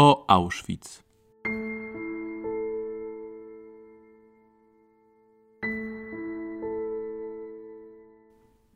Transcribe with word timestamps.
o 0.00 0.24
Auschwitz. 0.28 1.02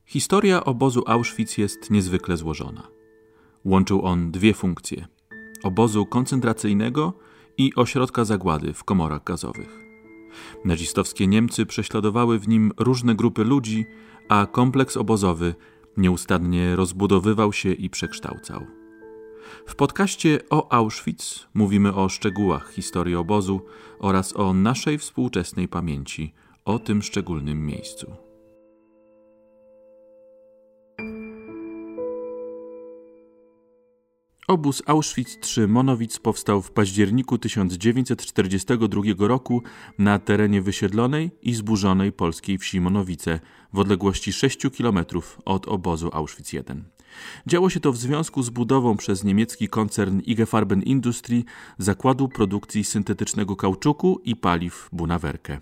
Historia 0.07 0.65
obozu 0.65 1.03
Auschwitz 1.07 1.59
jest 1.59 1.91
niezwykle 1.91 2.37
złożona. 2.37 2.89
Łączył 3.65 4.03
on 4.07 4.31
dwie 4.31 4.55
funkcje: 4.55 5.07
obozu 5.63 6.07
koncentracyjnego 6.07 7.13
i 7.59 7.75
ośrodka 7.75 8.25
zagłady 8.25 8.73
w 8.73 8.85
komorach 8.85 9.25
gazowych. 9.25 9.79
Nazistowskie 10.65 11.27
Niemcy 11.27 11.67
prześladowały 11.67 12.39
w 12.39 12.49
nim 12.49 12.73
różne 12.79 13.15
grupy 13.15 13.45
ludzi, 13.45 13.87
a 14.29 14.47
kompleks 14.47 14.97
obozowy 14.97 15.55
nieustannie 15.97 16.77
rozbudowywał 16.77 17.53
się 17.53 17.73
i 17.73 17.91
przekształcał. 17.91 18.82
W 19.67 19.75
podcaście 19.75 20.39
o 20.51 20.73
Auschwitz 20.73 21.49
mówimy 21.55 21.95
o 21.95 22.09
szczegółach 22.09 22.73
historii 22.73 23.15
obozu 23.15 23.61
oraz 23.99 24.37
o 24.37 24.53
naszej 24.53 24.99
współczesnej 24.99 25.69
pamięci 25.69 26.35
o 26.65 26.79
tym 26.79 27.03
szczególnym 27.03 27.67
miejscu. 27.67 28.17
Obóz 34.49 34.83
Auschwitz-III 34.87 35.69
Monowitz 35.69 36.19
powstał 36.19 36.63
w 36.63 36.71
październiku 36.71 37.39
1942 37.39 39.03
roku 39.19 39.63
na 39.99 40.19
terenie 40.19 40.63
wysiedlonej 40.63 41.31
i 41.43 41.55
zburzonej 41.55 42.13
polskiej 42.13 42.59
wsi 42.59 42.81
Monowice 42.81 43.41
w 43.73 43.79
odległości 43.79 44.33
6 44.33 44.59
km 44.79 44.99
od 45.45 45.69
obozu 45.69 46.11
Auschwitz 46.13 46.55
I. 46.55 46.59
Działo 47.47 47.71
się 47.71 47.81
to 47.81 47.93
w 47.93 47.97
związku 47.97 48.43
z 48.43 48.51
budową 48.51 48.97
przez 48.97 49.25
niemiecki 49.25 49.69
koncern 49.69 50.21
IG 50.21 50.47
Farben 50.47 50.83
Industrie 50.83 51.43
zakładu 51.79 52.29
produkcji 52.29 52.85
syntetycznego 52.85 53.57
kauczuku 53.57 54.21
i 54.25 54.37
paliw 54.37 54.89
Bunawerke. 54.93 55.61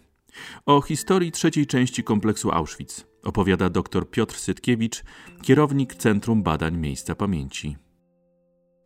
O 0.67 0.81
historii 0.81 1.33
trzeciej 1.33 1.67
części 1.67 2.05
kompleksu 2.05 2.53
Auschwitz 2.53 3.11
opowiada 3.25 3.71
dr 3.71 4.11
Piotr 4.11 4.37
Sytkiewicz, 4.37 5.05
kierownik 5.43 5.95
Centrum 5.95 6.43
Badań 6.43 6.77
Miejsca 6.77 7.15
Pamięci. 7.15 7.77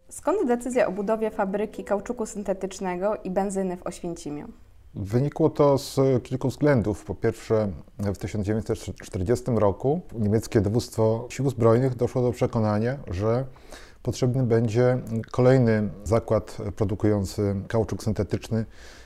Skąd 0.08 0.48
decyzja 0.48 0.86
o 0.86 0.92
budowie 0.92 1.30
fabryki 1.30 1.84
kauczuku 1.84 2.26
syntetycznego 2.26 3.16
i 3.24 3.30
benzyny 3.30 3.76
w 3.76 3.86
Oświęcimiu? 3.86 4.52
Wynikło 4.96 5.50
to 5.50 5.78
z 5.78 6.00
kilku 6.22 6.48
względów. 6.48 7.04
Po 7.04 7.14
pierwsze, 7.14 7.72
w 7.98 8.18
1940 8.18 9.44
roku 9.54 10.00
niemieckie 10.18 10.60
dowództwo 10.60 11.26
sił 11.30 11.50
zbrojnych 11.50 11.96
doszło 11.96 12.22
do 12.22 12.32
przekonania, 12.32 12.98
że 13.10 13.44
potrzebny 14.02 14.42
będzie 14.42 14.98
kolejny 15.30 15.88
zakład 16.04 16.58
produkujący 16.76 17.54
kauczuk 17.68 18.02
syntetyczny 18.04 18.64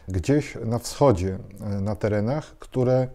gdzieś 0.08 0.58
na 0.64 0.78
wschodzie, 0.78 1.38
na 1.80 1.96
terenach, 1.96 2.56
które 2.58 3.08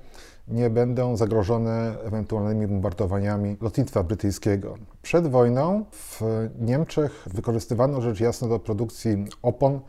nie 0.47 0.69
będą 0.69 1.17
zagrożone 1.17 1.95
ewentualnymi 2.03 2.67
bombardowaniami 2.67 3.57
lotnictwa 3.61 4.03
brytyjskiego. 4.03 4.75
Przed 5.01 5.27
wojną 5.27 5.85
w 5.91 6.21
Niemczech 6.61 7.23
wykorzystywano 7.33 8.01
rzecz 8.01 8.19
jasna 8.19 8.47
do 8.47 8.59
produkcji 8.59 9.25
opon 9.41 9.79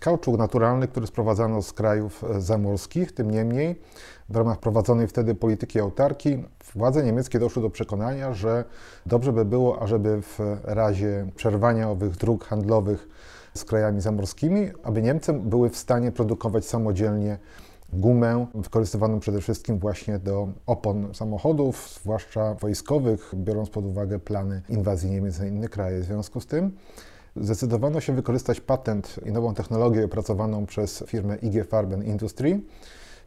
kauczuk 0.00 0.38
naturalny, 0.38 0.88
który 0.88 1.06
sprowadzano 1.06 1.62
z 1.62 1.72
krajów 1.72 2.24
zamorskich. 2.38 3.12
Tym 3.12 3.30
niemniej, 3.30 3.80
w 4.28 4.36
ramach 4.36 4.58
prowadzonej 4.58 5.06
wtedy 5.06 5.34
polityki 5.34 5.80
autarki, 5.80 6.44
władze 6.74 7.02
niemieckie 7.02 7.38
doszły 7.38 7.62
do 7.62 7.70
przekonania, 7.70 8.34
że 8.34 8.64
dobrze 9.06 9.32
by 9.32 9.44
było, 9.44 9.82
ażeby 9.82 10.22
w 10.22 10.38
razie 10.64 11.26
przerwania 11.36 11.90
owych 11.90 12.16
dróg 12.16 12.44
handlowych 12.44 13.08
z 13.54 13.64
krajami 13.64 14.00
zamorskimi, 14.00 14.70
aby 14.82 15.02
Niemcy 15.02 15.32
były 15.32 15.70
w 15.70 15.76
stanie 15.76 16.12
produkować 16.12 16.66
samodzielnie 16.66 17.38
gumę 17.92 18.46
wykorzystywaną 18.54 19.20
przede 19.20 19.40
wszystkim 19.40 19.78
właśnie 19.78 20.18
do 20.18 20.48
opon 20.66 21.14
samochodów, 21.14 21.98
zwłaszcza 22.02 22.54
wojskowych, 22.54 23.32
biorąc 23.34 23.70
pod 23.70 23.84
uwagę 23.84 24.18
plany 24.18 24.62
inwazji 24.68 25.10
Niemiec 25.10 25.38
na 25.38 25.46
inne 25.46 25.68
kraje. 25.68 26.00
W 26.00 26.04
związku 26.04 26.40
z 26.40 26.46
tym 26.46 26.72
zdecydowano 27.36 28.00
się 28.00 28.12
wykorzystać 28.12 28.60
patent 28.60 29.20
i 29.26 29.32
nową 29.32 29.54
technologię 29.54 30.04
opracowaną 30.04 30.66
przez 30.66 31.04
firmę 31.06 31.36
IG 31.36 31.68
Farben 31.68 32.04
Industry, 32.04 32.60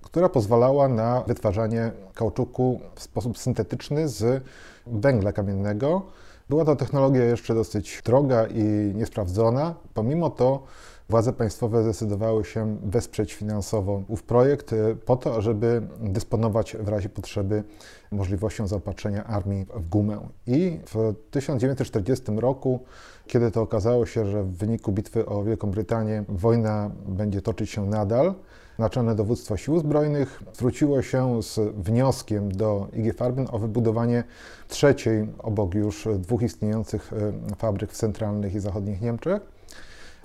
która 0.02 0.30
pozwalała 0.30 0.88
na 0.88 1.24
wytwarzanie 1.28 1.92
kauczuku 2.14 2.80
w 2.96 3.04
sposób 3.04 3.38
syntetyczny 3.38 4.10
z 4.10 4.44
węgla 4.88 5.32
kamiennego. 5.32 6.02
Była 6.50 6.66
to 6.66 6.76
technologia 6.76 7.24
jeszcze 7.24 7.56
dosyć 7.56 8.02
droga 8.06 8.48
i 8.48 8.64
niesprawdzona. 8.96 9.76
Pomimo 9.94 10.30
to 10.30 10.64
władze 11.10 11.34
państwowe 11.34 11.84
zdecydowały 11.84 12.46
się 12.46 12.78
wesprzeć 12.84 13.34
finansowo 13.34 14.04
ów 14.08 14.24
projekt 14.24 14.74
e, 14.74 14.96
po 14.96 15.18
to, 15.18 15.42
żeby 15.42 15.82
dysponować 16.00 16.78
w 16.80 16.88
razie 16.88 17.10
potrzeby 17.10 17.64
możliwością 18.12 18.68
zaopatrzenia 18.68 19.24
armii 19.24 19.66
w 19.76 19.90
gumę. 19.90 20.20
I 20.48 20.80
w 20.86 21.16
1940 21.32 22.32
roku, 22.36 22.80
kiedy 23.28 23.52
to 23.52 23.62
okazało 23.62 24.06
się, 24.06 24.26
że 24.26 24.44
w 24.44 24.58
wyniku 24.58 24.92
bitwy 24.92 25.26
o 25.26 25.44
Wielką 25.44 25.72
Brytanię 25.72 26.24
wojna 26.30 26.92
będzie 27.08 27.42
toczyć 27.42 27.70
się 27.70 27.86
nadal, 27.86 28.34
Naczelne 28.80 29.16
Dowództwo 29.16 29.58
Sił 29.58 29.80
Zbrojnych 29.80 30.44
zwróciło 30.54 31.02
się 31.02 31.44
z 31.44 31.60
wnioskiem 31.76 32.52
do 32.52 32.88
IG 32.94 33.16
Farben 33.16 33.48
o 33.52 33.60
wybudowanie 33.60 34.24
trzeciej 34.68 35.28
obok 35.40 35.76
już 35.76 36.08
dwóch 36.18 36.42
istniejących 36.42 37.14
e, 37.14 37.56
fabryk 37.56 37.92
w 37.92 37.98
centralnych 37.98 38.56
i 38.56 38.60
zachodnich 38.60 39.02
Niemczech. 39.02 39.53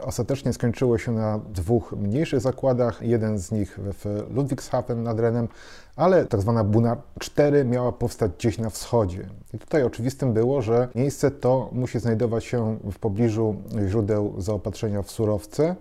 Ostatecznie 0.05 0.53
skończyło 0.53 0.99
się 0.99 1.13
na 1.13 1.39
dwóch 1.39 1.93
mniejszych 1.93 2.41
zakładach, 2.41 3.03
jeden 3.03 3.39
z 3.39 3.53
nich 3.53 3.79
w 3.83 4.27
Ludwigshafen 4.35 5.03
nad 5.03 5.21
Renem, 5.21 5.49
ale 5.97 6.27
tak 6.27 6.41
zwana 6.41 6.65
Buna 6.65 6.97
4 7.19 7.65
miała 7.65 7.93
powstać 7.93 8.33
gdzieś 8.39 8.59
na 8.59 8.71
wschodzie. 8.71 9.29
I 9.55 9.59
tutaj 9.59 9.83
oczywistym 9.83 10.33
było, 10.33 10.63
że 10.63 10.89
miejsce 10.95 11.31
to 11.31 11.71
musi 11.73 11.99
znajdować 11.99 12.45
się 12.45 12.79
w 12.93 12.99
pobliżu 12.99 13.57
źródeł 13.89 14.35
zaopatrzenia 14.39 15.03
w 15.03 15.11
surowce, 15.11 15.77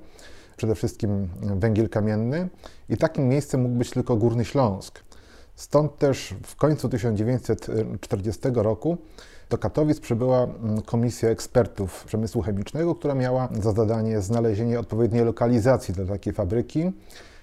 przede 0.58 0.76
wszystkim 0.76 1.30
węgiel 1.42 1.90
kamienny 1.90 2.50
i 2.90 2.98
takim 2.98 3.28
miejscem 3.28 3.62
mógł 3.62 3.76
być 3.76 3.90
tylko 3.90 4.16
Górny 4.16 4.46
Śląsk. 4.46 5.00
Stąd 5.56 5.98
też 5.98 6.36
w 6.44 6.56
końcu 6.56 6.90
1940 6.90 8.42
roku 8.54 8.98
do 9.50 9.58
Katowic 9.58 10.00
przybyła 10.00 10.44
mm, 10.44 10.82
komisja 10.82 11.30
ekspertów 11.30 12.04
przemysłu 12.06 12.42
chemicznego, 12.42 12.96
która 12.96 13.16
miała 13.16 13.50
za 13.62 13.72
zadanie 13.72 14.22
znalezienie 14.22 14.80
odpowiedniej 14.80 15.26
lokalizacji 15.26 15.94
dla 15.94 16.06
takiej 16.06 16.34
fabryki. 16.34 16.92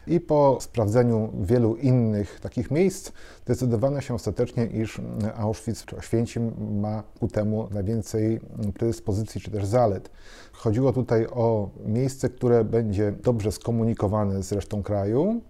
I 0.06 0.20
po 0.20 0.58
sprawdzeniu 0.60 1.32
wielu 1.40 1.76
innych 1.76 2.40
takich 2.40 2.70
miejsc 2.70 3.12
zdecydowano 3.44 4.00
się 4.00 4.14
ostatecznie, 4.14 4.66
iż 4.66 5.00
Auschwitz 5.36 5.84
czy 5.84 5.96
Oświęcim 5.96 6.52
ma 6.80 7.02
ku 7.20 7.28
temu 7.28 7.68
najwięcej 7.70 8.40
predyspozycji 8.74 9.40
czy 9.40 9.50
też 9.50 9.64
zalet. 9.64 10.10
Chodziło 10.52 10.92
tutaj 10.92 11.26
o 11.26 11.70
miejsce, 11.86 12.28
które 12.28 12.64
będzie 12.64 13.12
dobrze 13.12 13.52
skomunikowane 13.52 14.42
z 14.42 14.52
resztą 14.52 14.82
kraju, 14.82 15.40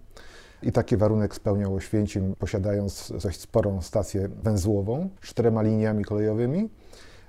i 0.65 0.71
taki 0.71 0.97
warunek 0.97 1.35
spełniał 1.35 1.75
Oświęcim, 1.75 2.35
posiadając 2.39 3.13
dość 3.23 3.41
sporą 3.41 3.81
stację 3.81 4.29
węzłową 4.43 5.09
z 5.21 5.27
czterema 5.27 5.61
liniami 5.61 6.03
kolejowymi 6.03 6.69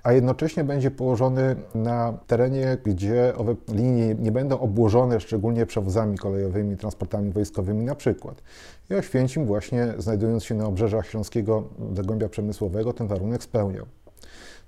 a 0.07 0.13
jednocześnie 0.13 0.63
będzie 0.63 0.91
położony 0.91 1.55
na 1.75 2.17
terenie, 2.27 2.77
gdzie 2.85 3.33
owe 3.37 3.55
linie 3.67 4.15
nie 4.15 4.31
będą 4.31 4.59
obłożone 4.59 5.19
szczególnie 5.19 5.65
przewozami 5.65 6.17
kolejowymi, 6.17 6.77
transportami 6.77 7.31
wojskowymi 7.31 7.85
na 7.85 7.95
przykład. 7.95 8.43
I 8.89 8.95
Oświęcim 8.95 9.45
właśnie 9.45 9.93
znajdując 9.97 10.43
się 10.43 10.55
na 10.55 10.65
obrzeżach 10.65 11.07
Śląskiego 11.07 11.63
Zagłębia 11.93 12.29
Przemysłowego 12.29 12.93
ten 12.93 13.07
warunek 13.07 13.43
spełniał. 13.43 13.85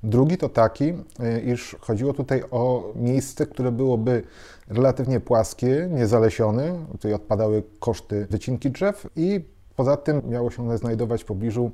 Drugi 0.03 0.37
to 0.37 0.49
taki, 0.49 0.93
e, 1.19 1.39
iż 1.39 1.75
chodziło 1.79 2.13
tutaj 2.13 2.43
o 2.51 2.93
miejsce, 2.95 3.45
które 3.45 3.71
byłoby 3.71 4.23
relatywnie 4.67 5.19
płaskie, 5.19 5.89
niezalesione, 5.91 6.85
tutaj 6.91 7.13
odpadały 7.13 7.63
koszty 7.79 8.27
wycinki 8.29 8.71
drzew 8.71 9.07
i 9.15 9.41
Poza 9.79 9.97
tym 9.97 10.21
miało 10.29 10.51
się 10.51 10.63
one 10.63 10.77
znajdować 10.77 11.23
w 11.23 11.25
pobliżu 11.25 11.71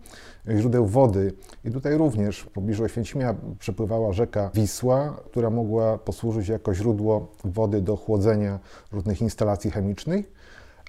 źródeł 0.58 0.86
wody. 0.86 1.34
I 1.64 1.72
tutaj 1.72 1.98
również 1.98 2.40
w 2.40 2.48
pobliżu 2.48 2.84
Oświęcimia 2.84 3.36
przepływała 3.60 4.14
rzeka 4.14 4.52
Wisła, 4.54 5.18
która 5.26 5.50
mogła 5.50 5.98
posłużyć 5.98 6.48
jako 6.48 6.74
źródło 6.74 7.28
wody 7.44 7.82
do 7.82 7.96
chłodzenia 7.96 8.60
różnych 8.92 9.22
instalacji 9.22 9.72
chemicznych 9.72 10.32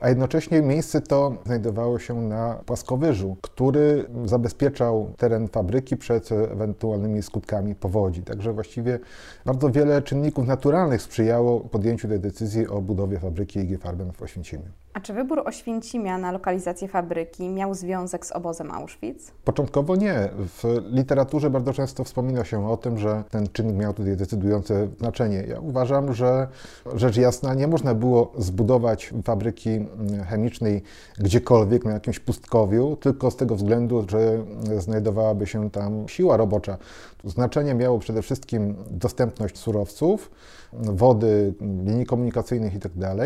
a 0.01 0.09
jednocześnie 0.09 0.63
miejsce 0.63 1.01
to 1.01 1.37
znajdowało 1.47 1.99
się 1.99 2.23
na 2.23 2.55
płaskowyżu, 2.67 3.37
który 3.43 4.07
zabezpieczał 4.25 5.13
teren 5.17 5.49
fabryki 5.49 5.97
przed 5.97 6.33
ewentualnymi 6.33 7.23
skutkami 7.23 7.75
powodzi. 7.75 8.23
Także 8.23 8.53
właściwie 8.53 8.99
bardzo 9.45 9.71
wiele 9.71 10.03
czynników 10.03 10.47
naturalnych 10.47 11.03
sprzyjało 11.03 11.61
podjęciu 11.61 12.09
tej 12.09 12.21
decyzji 12.21 12.69
o 12.69 12.81
budowie 12.81 13.19
fabryki 13.19 13.61
IG 13.61 13.81
Farben 13.81 14.13
w 14.13 14.23
Oświęcimiu. 14.23 14.65
A 14.97 15.01
czy 15.01 15.13
wybór 15.13 15.43
Oświęcimia 15.45 16.19
na 16.19 16.33
lokalizację 16.33 16.89
fabryki 16.89 17.49
miał 17.49 17.75
związek 17.75 18.27
z 18.27 18.33
obozem 18.33 18.71
Auschwitz? 18.71 19.31
Początkowo 19.45 19.97
nie. 19.97 20.29
W 20.39 20.83
literaturze 20.91 21.51
bardzo 21.51 21.73
często 21.73 22.05
wspomina 22.05 22.45
się 22.45 22.69
o 22.71 22.77
tym, 22.77 22.99
że 22.99 23.25
ten 23.31 23.49
czynnik 23.53 23.77
miał 23.77 23.95
tutaj 23.95 24.17
decydujące 24.17 24.89
znaczenie. 24.99 25.45
Ja 25.49 25.61
uważam, 25.61 26.13
że 26.13 26.49
rzecz 26.95 27.17
jasna 27.17 27.55
nie 27.55 27.69
można 27.69 27.95
było 27.95 28.33
zbudować 28.39 29.15
fabryki 29.25 29.87
chemicznej 30.29 30.83
gdziekolwiek 31.19 31.85
na 31.85 31.93
jakimś 31.93 32.19
pustkowiu, 32.19 32.97
tylko 32.97 33.31
z 33.31 33.37
tego 33.37 33.57
względu, 33.57 34.05
że 34.11 34.39
znajdowałaby 34.79 35.47
się 35.47 35.71
tam 35.71 36.09
siła 36.09 36.37
robocza. 36.37 36.79
Znaczenie 37.25 37.75
miało 37.75 37.99
przede 37.99 38.23
wszystkim 38.23 38.75
dostępność 38.91 39.59
surowców, 39.59 40.31
wody, 40.73 41.55
linii 41.61 42.07
komunikacyjnych 42.07 42.75
itd. 42.75 43.17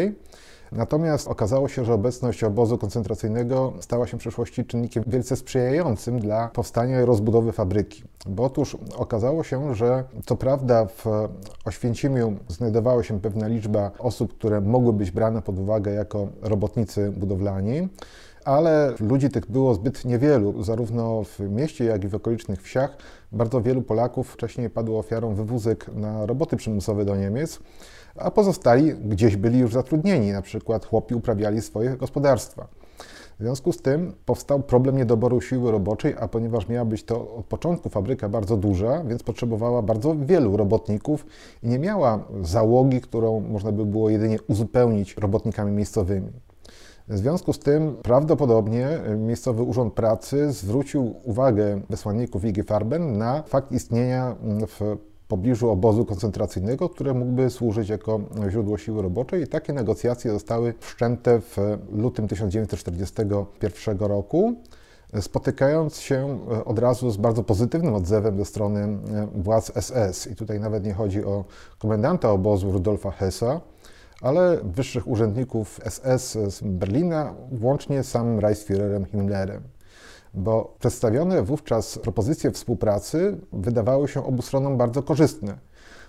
Natomiast 0.73 1.29
okazało 1.29 1.69
się, 1.69 1.85
że 1.85 1.95
obecność 1.95 2.45
obozu 2.45 2.79
koncentracyjnego 2.79 3.73
stała 3.81 4.07
się 4.07 4.17
w 4.17 4.21
przyszłości 4.21 4.65
czynnikiem 4.65 5.05
wielce 5.07 5.37
sprzyjającym 5.37 6.21
dla 6.21 6.49
powstania 6.49 7.03
i 7.03 7.05
rozbudowy 7.05 7.53
fabryki. 7.53 8.03
Bo 8.27 8.45
otóż 8.45 8.77
okazało 8.97 9.45
się, 9.45 9.75
że 9.75 10.05
co 10.27 10.37
prawda 10.37 10.87
w 10.87 11.05
Oświęcimiu 11.65 12.37
znajdowała 12.49 13.03
się 13.03 13.21
pewna 13.21 13.49
liczba 13.49 13.91
osób, 13.99 14.35
które 14.35 14.61
mogły 14.61 14.93
być 14.93 15.11
brane 15.11 15.43
pod 15.43 15.59
uwagę 15.59 15.93
jako 15.93 16.29
robotnicy 16.43 17.11
budowlani, 17.11 17.89
ale 18.45 18.95
ludzi 19.01 19.31
tych 19.31 19.51
było 19.51 19.75
zbyt 19.75 20.05
niewielu, 20.05 20.63
zarówno 20.63 21.23
w 21.25 21.41
mieście, 21.41 21.85
jak 21.85 22.05
i 22.05 22.09
w 22.09 22.15
okolicznych 22.15 22.63
wsiach. 22.63 22.97
Bardzo 23.33 23.61
wielu 23.61 23.83
Polaków 23.83 24.33
wcześniej 24.33 24.71
padło 24.71 24.99
ofiarą 24.99 25.35
wywózek 25.35 25.91
na 25.95 26.27
roboty 26.27 26.57
przymusowe 26.57 27.05
do 27.05 27.17
Niemiec 27.17 27.61
a 28.17 28.31
pozostali 28.31 28.95
gdzieś 28.95 29.37
byli 29.37 29.59
już 29.59 29.73
zatrudnieni, 29.73 30.33
na 30.33 30.43
przykład 30.43 30.87
chłopi 30.87 31.15
uprawiali 31.15 31.61
swoje 31.61 31.97
gospodarstwa. 31.97 32.69
W 33.41 33.43
związku 33.43 33.73
z 33.73 33.83
tym 33.83 34.13
powstał 34.27 34.63
problem 34.63 34.97
niedoboru 34.97 35.41
siły 35.41 35.71
roboczej, 35.71 36.15
a 36.21 36.29
ponieważ 36.29 36.69
miała 36.69 36.85
być 36.85 37.05
to 37.05 37.35
od 37.35 37.47
początku 37.47 37.89
fabryka 37.89 38.29
bardzo 38.29 38.57
duża, 38.57 39.05
więc 39.05 39.23
potrzebowała 39.23 39.83
bardzo 39.83 40.17
wielu 40.17 40.57
robotników 40.57 41.27
i 41.63 41.69
nie 41.69 41.79
miała 41.79 42.25
załogi, 42.43 43.01
którą 43.01 43.41
można 43.41 43.73
by 43.73 43.87
było 43.87 44.11
jedynie 44.11 44.39
uzupełnić 44.49 45.17
robotnikami 45.17 45.73
miejscowymi. 45.73 46.33
W 47.09 47.17
związku 47.17 47.53
z 47.53 47.59
tym 47.59 47.97
prawdopodobnie 48.03 48.89
miejscowy 49.19 49.63
urząd 49.63 49.95
pracy 49.95 50.53
zwrócił 50.53 51.15
uwagę 51.25 51.81
wysłanników 51.91 52.45
IG 52.45 52.67
Farben 52.67 53.19
na 53.19 53.43
fakt 53.43 53.73
istnienia 53.73 54.37
w 54.67 54.97
pobliżu 55.31 55.71
obozu 55.71 56.05
koncentracyjnego, 56.05 56.89
które 56.89 57.15
mógłby 57.15 57.51
służyć 57.51 57.89
jako 57.89 58.21
źródło 58.51 58.79
siły 58.79 59.03
roboczej. 59.03 59.43
I 59.43 59.47
takie 59.47 59.73
negocjacje 59.73 60.31
zostały 60.31 60.75
wszczęte 60.81 61.41
w 61.41 61.57
lutym 61.93 62.29
1941 62.29 63.99
roku 63.99 64.55
spotykając 65.21 66.01
się 66.01 66.39
od 66.65 66.79
razu 66.79 67.11
z 67.11 67.17
bardzo 67.17 67.43
pozytywnym 67.45 67.95
odzewem 67.95 68.39
ze 68.39 68.45
strony 68.45 68.99
władz 69.35 69.73
SS. 69.81 70.27
I 70.27 70.37
tutaj 70.37 70.61
nawet 70.61 70.85
nie 70.85 70.95
chodzi 70.95 71.25
o 71.25 71.45
komendanta 71.79 72.31
obozu 72.31 72.73
Rudolfa 72.73 73.11
Hessa, 73.11 73.61
ale 74.23 74.59
wyższych 74.65 75.09
urzędników 75.09 75.81
SS 75.89 76.33
z 76.33 76.61
Berlina, 76.63 77.35
włącznie 77.53 78.03
z 78.03 78.09
samym 78.09 78.39
Reichsführerem 78.39 79.05
Himmlerem 79.05 79.63
bo 80.35 80.75
przedstawione 80.79 81.43
wówczas 81.43 81.99
propozycje 81.99 82.51
współpracy 82.51 83.39
wydawały 83.53 84.09
się 84.09 84.27
obu 84.27 84.43
stronom 84.43 84.77
bardzo 84.77 85.03
korzystne. 85.03 85.59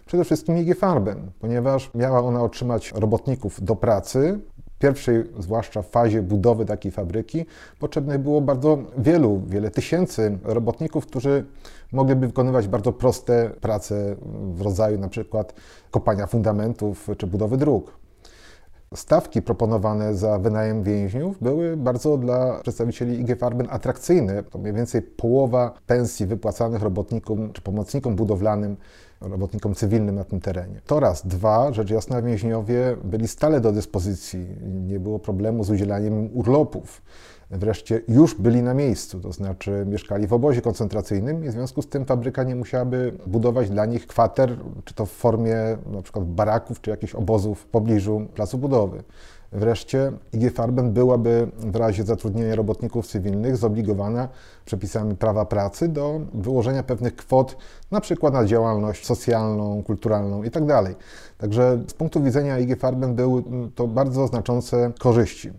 Przede 0.06 0.24
wszystkim 0.24 0.58
IG 0.58 0.78
Farben, 0.78 1.32
ponieważ 1.40 1.92
miała 1.96 2.20
ona 2.20 2.44
otrzymać 2.44 2.92
robotników 2.96 3.64
do 3.64 3.76
pracy. 3.76 4.40
Pierwszej, 4.80 5.24
zwłaszcza 5.40 5.82
w 5.82 5.90
fazie 5.90 6.22
budowy 6.22 6.66
takiej 6.66 6.92
fabryki, 6.92 7.46
potrzebnych 7.80 8.20
było 8.20 8.42
bardzo 8.42 8.78
wielu, 8.98 9.42
wiele 9.48 9.72
tysięcy 9.72 10.38
robotników, 10.44 11.06
którzy 11.06 11.46
mogliby 11.92 12.28
wykonywać 12.28 12.68
bardzo 12.68 12.94
proste 12.94 13.50
prace 13.62 14.16
w 14.54 14.62
rodzaju 14.62 14.98
na 14.98 15.10
przykład 15.10 15.54
kopania 15.92 16.28
fundamentów 16.28 17.08
czy 17.18 17.28
budowy 17.28 17.58
dróg. 17.58 18.01
Stawki 18.96 19.42
proponowane 19.42 20.16
za 20.16 20.40
wynajem 20.40 20.84
więźniów 20.84 21.40
były 21.42 21.78
bardzo 21.78 22.18
dla 22.18 22.60
przedstawicieli 22.62 23.22
IG 23.22 23.40
Farben 23.40 23.68
atrakcyjne. 23.70 24.44
To 24.44 24.60
mniej 24.60 24.74
więcej 24.74 25.02
połowa 25.02 25.74
pensji 25.88 26.26
wypłacanych 26.26 26.82
robotnikom 26.82 27.54
czy 27.54 27.62
pomocnikom 27.62 28.16
budowlanym, 28.16 28.78
robotnikom 29.22 29.76
cywilnym 29.76 30.16
na 30.16 30.24
tym 30.24 30.40
terenie. 30.40 30.82
To 30.86 31.00
raz. 31.00 31.28
Dwa, 31.28 31.74
rzecz 31.74 31.90
jasna, 31.90 32.22
więźniowie 32.22 32.98
byli 33.04 33.28
stale 33.28 33.62
do 33.62 33.72
dyspozycji. 33.72 34.48
Nie 34.88 35.00
było 35.00 35.20
problemu 35.20 35.64
z 35.64 35.70
udzielaniem 35.70 36.30
urlopów 36.34 37.02
wreszcie 37.52 38.02
już 38.08 38.36
byli 38.36 38.64
na 38.64 38.74
miejscu, 38.74 39.20
to 39.20 39.32
znaczy 39.32 39.86
mieszkali 39.88 40.28
w 40.28 40.34
obozie 40.34 40.62
koncentracyjnym 40.62 41.46
i 41.46 41.50
w 41.50 41.52
związku 41.52 41.82
z 41.82 41.88
tym 41.88 42.06
fabryka 42.06 42.44
nie 42.44 42.56
musiałaby 42.56 43.14
budować 43.28 43.70
dla 43.70 43.86
nich 43.86 44.08
kwater, 44.08 44.58
czy 44.86 44.94
to 44.94 45.06
w 45.06 45.12
formie 45.12 45.56
na 45.86 46.02
przykład 46.02 46.26
baraków, 46.26 46.82
czy 46.82 46.90
jakichś 46.90 47.16
obozów 47.16 47.60
w 47.60 47.66
pobliżu 47.66 48.28
placu 48.34 48.58
budowy. 48.58 49.04
Wreszcie 49.52 50.12
IG 50.34 50.54
Farben 50.54 50.92
byłaby 50.92 51.48
w 51.58 51.76
razie 51.76 52.04
zatrudnienia 52.04 52.56
robotników 52.56 53.08
cywilnych 53.08 53.58
zobligowana 53.58 54.30
przepisami 54.66 55.16
prawa 55.16 55.46
pracy 55.46 55.88
do 55.88 56.22
wyłożenia 56.34 56.84
pewnych 56.84 57.16
kwot, 57.16 57.58
na 57.92 58.02
przykład 58.02 58.34
na 58.34 58.46
działalność 58.46 59.06
socjalną, 59.06 59.84
kulturalną 59.84 60.44
itd. 60.44 60.68
Tak 60.68 60.96
Także 61.38 61.80
z 61.88 61.94
punktu 61.94 62.24
widzenia 62.24 62.60
IG 62.60 62.80
Farben 62.80 63.16
były 63.16 63.44
to 63.76 63.88
bardzo 63.88 64.28
znaczące 64.28 64.92
korzyści 65.00 65.52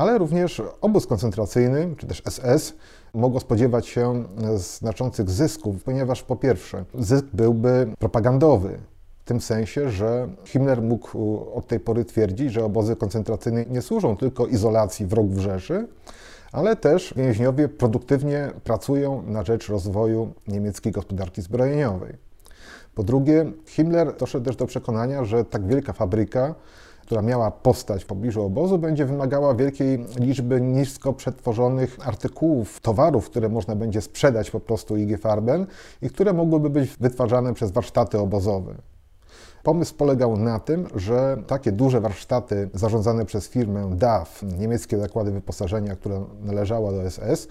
ale 0.00 0.18
również 0.18 0.62
obóz 0.80 1.06
koncentracyjny, 1.06 1.94
czy 1.96 2.06
też 2.06 2.22
SS, 2.28 2.74
mogło 3.14 3.40
spodziewać 3.40 3.86
się 3.86 4.24
znaczących 4.56 5.30
zysków, 5.30 5.82
ponieważ 5.84 6.22
po 6.22 6.36
pierwsze, 6.36 6.84
zysk 6.98 7.24
byłby 7.32 7.86
propagandowy. 7.98 8.78
W 9.18 9.24
tym 9.24 9.40
sensie, 9.40 9.90
że 9.90 10.28
Himmler 10.44 10.82
mógł 10.82 11.38
od 11.54 11.66
tej 11.66 11.80
pory 11.80 12.04
twierdzić, 12.04 12.52
że 12.52 12.64
obozy 12.64 12.96
koncentracyjne 12.96 13.64
nie 13.70 13.82
służą 13.82 14.16
tylko 14.16 14.46
izolacji 14.46 15.06
wrogów 15.06 15.38
Rzeszy, 15.38 15.88
ale 16.52 16.76
też 16.76 17.14
więźniowie 17.16 17.68
produktywnie 17.68 18.50
pracują 18.64 19.22
na 19.22 19.44
rzecz 19.44 19.68
rozwoju 19.68 20.32
niemieckiej 20.48 20.92
gospodarki 20.92 21.42
zbrojeniowej. 21.42 22.14
Po 22.94 23.02
drugie, 23.02 23.52
Himmler 23.66 24.16
doszedł 24.16 24.44
też 24.44 24.56
do 24.56 24.66
przekonania, 24.66 25.24
że 25.24 25.44
tak 25.44 25.66
wielka 25.66 25.92
fabryka 25.92 26.54
która 27.10 27.22
miała 27.22 27.50
powstać 27.50 28.04
w 28.04 28.06
pobliżu 28.06 28.42
obozu, 28.42 28.78
będzie 28.78 29.04
wymagała 29.04 29.54
wielkiej 29.54 30.06
liczby 30.18 30.60
nisko 30.60 31.12
przetworzonych 31.12 32.08
artykułów, 32.08 32.80
towarów, 32.80 33.30
które 33.30 33.48
można 33.48 33.76
będzie 33.76 34.00
sprzedać 34.00 34.50
po 34.50 34.60
prostu 34.60 34.96
IG 34.96 35.20
Farben 35.20 35.66
i 36.02 36.10
które 36.10 36.32
mogłyby 36.32 36.70
być 36.70 36.96
wytwarzane 37.00 37.54
przez 37.54 37.70
warsztaty 37.70 38.18
obozowe. 38.18 38.74
Pomysł 39.62 39.94
polegał 39.94 40.36
na 40.36 40.60
tym, 40.60 40.86
że 40.94 41.36
takie 41.46 41.72
duże 41.72 42.00
warsztaty 42.00 42.70
zarządzane 42.74 43.24
przez 43.24 43.48
firmę 43.48 43.90
DAF, 43.96 44.42
niemieckie 44.58 44.98
zakłady 44.98 45.30
wyposażenia, 45.30 45.96
która 45.96 46.20
należała 46.40 46.92
do 46.92 47.10
SS, 47.10 47.48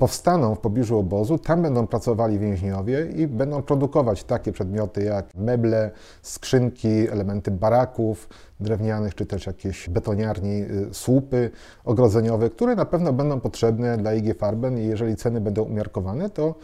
powstaną 0.00 0.54
w 0.54 0.58
pobliżu 0.58 0.98
obozu, 0.98 1.38
tam 1.38 1.62
będą 1.62 1.86
pracowali 1.86 2.38
więźniowie 2.38 3.06
i 3.16 3.26
będą 3.26 3.62
produkować 3.62 4.24
takie 4.24 4.52
przedmioty 4.52 5.04
jak 5.04 5.34
meble, 5.34 5.90
skrzynki, 6.22 7.08
elementy 7.08 7.50
baraków 7.50 8.28
drewnianych, 8.60 9.14
czy 9.14 9.26
też 9.26 9.46
jakieś 9.46 9.88
betoniarni, 9.88 10.62
y, 10.62 10.88
słupy 10.92 11.50
ogrodzeniowe, 11.84 12.50
które 12.50 12.74
na 12.74 12.84
pewno 12.84 13.12
będą 13.12 13.40
potrzebne 13.40 13.96
dla 13.96 14.14
IG 14.14 14.38
Farben 14.38 14.78
i 14.78 14.86
jeżeli 14.86 15.16
ceny 15.16 15.40
będą 15.40 15.62
umiarkowane, 15.62 16.30
to 16.30 16.54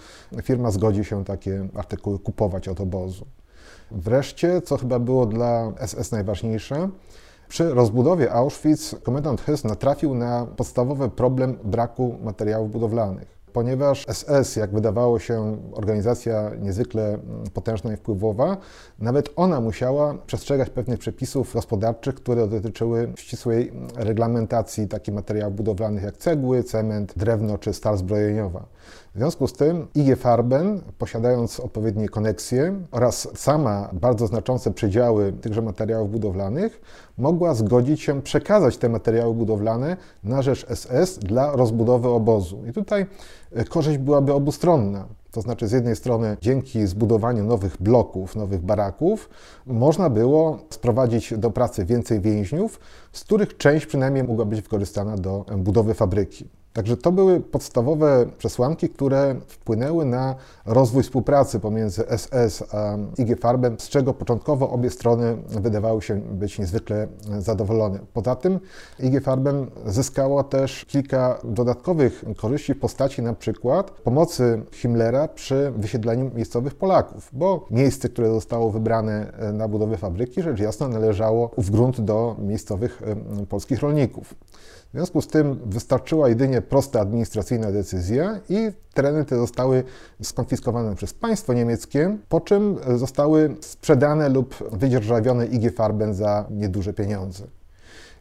firma 0.42 0.70
zgodzi 0.70 1.04
się 1.04 1.24
takie 1.24 1.68
artykuły 1.74 2.18
kupować 2.18 2.68
od 2.68 2.80
obozu. 2.80 3.26
Wreszcie, 3.90 4.62
co 4.62 4.76
chyba 4.76 4.98
było 4.98 5.26
dla 5.26 5.72
SS 5.86 6.12
najważniejsze, 6.12 6.88
przy 7.48 7.74
rozbudowie 7.74 8.32
Auschwitz 8.32 8.94
komendant 9.02 9.40
Hess 9.40 9.64
natrafił 9.64 10.14
na 10.14 10.46
podstawowy 10.56 11.08
problem 11.08 11.58
braku 11.64 12.18
materiałów 12.22 12.72
budowlanych 12.72 13.36
ponieważ 13.56 14.04
SS, 14.12 14.56
jak 14.56 14.70
wydawało 14.70 15.18
się, 15.18 15.56
organizacja 15.72 16.50
niezwykle 16.60 17.18
potężna 17.54 17.92
i 17.92 17.96
wpływowa, 17.96 18.56
nawet 18.98 19.30
ona 19.36 19.60
musiała 19.60 20.14
przestrzegać 20.26 20.70
pewnych 20.70 20.98
przepisów 20.98 21.52
gospodarczych, 21.54 22.14
które 22.14 22.48
dotyczyły 22.48 23.12
ścisłej 23.16 23.72
reglamentacji 23.94 24.88
takich 24.88 25.14
materiałów 25.14 25.56
budowlanych 25.56 26.02
jak 26.02 26.16
cegły, 26.16 26.62
cement, 26.62 27.12
drewno 27.16 27.58
czy 27.58 27.72
stal 27.72 27.96
zbrojeniowa. 27.96 28.66
W 29.16 29.18
związku 29.18 29.46
z 29.46 29.52
tym 29.52 29.86
IG 29.94 30.18
Farben, 30.18 30.80
posiadając 30.98 31.60
odpowiednie 31.60 32.08
koneksje 32.08 32.80
oraz 32.90 33.28
sama 33.34 33.90
bardzo 33.92 34.26
znaczące 34.26 34.70
przedziały 34.70 35.32
tychże 35.32 35.62
materiałów 35.62 36.10
budowlanych, 36.10 36.80
mogła 37.18 37.54
zgodzić 37.54 38.00
się 38.00 38.22
przekazać 38.22 38.76
te 38.76 38.88
materiały 38.88 39.34
budowlane 39.34 39.96
na 40.24 40.42
rzecz 40.42 40.66
SS 40.74 41.18
dla 41.18 41.56
rozbudowy 41.56 42.08
obozu. 42.08 42.66
I 42.66 42.72
tutaj 42.72 43.06
e, 43.52 43.64
korzyść 43.64 43.98
byłaby 43.98 44.32
obustronna. 44.32 45.06
To 45.30 45.40
znaczy, 45.40 45.68
z 45.68 45.72
jednej 45.72 45.96
strony, 45.96 46.36
dzięki 46.40 46.86
zbudowaniu 46.86 47.44
nowych 47.44 47.76
bloków, 47.80 48.36
nowych 48.36 48.62
baraków, 48.62 49.28
można 49.66 50.10
było 50.10 50.58
sprowadzić 50.70 51.34
do 51.38 51.50
pracy 51.50 51.84
więcej 51.84 52.20
więźniów, 52.20 52.80
z 53.12 53.24
których 53.24 53.56
część 53.56 53.86
przynajmniej 53.86 54.24
mogła 54.24 54.44
być 54.44 54.60
wykorzystana 54.60 55.16
do 55.16 55.44
budowy 55.56 55.94
fabryki. 55.94 56.48
Także 56.76 56.96
to 56.96 57.12
były 57.12 57.40
podstawowe 57.40 58.26
przesłanki, 58.38 58.88
które 58.88 59.36
wpłynęły 59.48 60.04
na 60.04 60.34
rozwój 60.66 61.02
współpracy 61.02 61.60
pomiędzy 61.60 62.04
SS 62.16 62.64
a 62.74 62.96
IG 63.18 63.40
Farben, 63.40 63.76
z 63.78 63.88
czego 63.88 64.14
początkowo 64.14 64.70
obie 64.70 64.90
strony 64.90 65.36
wydawały 65.48 66.02
się 66.02 66.16
być 66.16 66.58
niezwykle 66.58 67.08
zadowolone. 67.38 67.98
Poza 68.12 68.36
tym 68.36 68.60
IG 69.00 69.24
Farben 69.24 69.66
zyskało 69.86 70.44
też 70.44 70.84
kilka 70.84 71.38
dodatkowych 71.44 72.24
korzyści 72.36 72.74
w 72.74 72.80
postaci 72.80 73.22
na 73.22 73.32
przykład 73.32 73.90
pomocy 73.90 74.62
Himmlera 74.72 75.28
przy 75.28 75.72
wysiedleniu 75.76 76.30
miejscowych 76.34 76.74
Polaków, 76.74 77.30
bo 77.32 77.66
miejsce, 77.70 78.08
które 78.08 78.30
zostało 78.30 78.70
wybrane 78.70 79.32
na 79.52 79.68
budowę 79.68 79.96
fabryki, 79.96 80.42
rzecz 80.42 80.60
jasna 80.60 80.88
należało 80.88 81.50
w 81.58 81.70
grunt 81.70 82.00
do 82.00 82.36
miejscowych 82.38 83.02
polskich 83.48 83.80
rolników. 83.80 84.34
W 84.86 84.98
związku 84.98 85.22
z 85.22 85.26
tym 85.26 85.58
wystarczyła 85.64 86.28
jedynie 86.28 86.62
prosta 86.68 87.00
administracyjna 87.00 87.72
decyzja 87.72 88.40
i 88.48 88.70
tereny 88.94 89.24
te 89.24 89.36
zostały 89.36 89.84
skonfiskowane 90.22 90.94
przez 90.94 91.14
państwo 91.14 91.52
niemieckie, 91.52 92.16
po 92.28 92.40
czym 92.40 92.76
zostały 92.96 93.56
sprzedane 93.60 94.28
lub 94.28 94.70
wydzierżawione 94.72 95.46
IG 95.46 95.74
Farben 95.74 96.14
za 96.14 96.46
nieduże 96.50 96.92
pieniądze. 96.92 97.44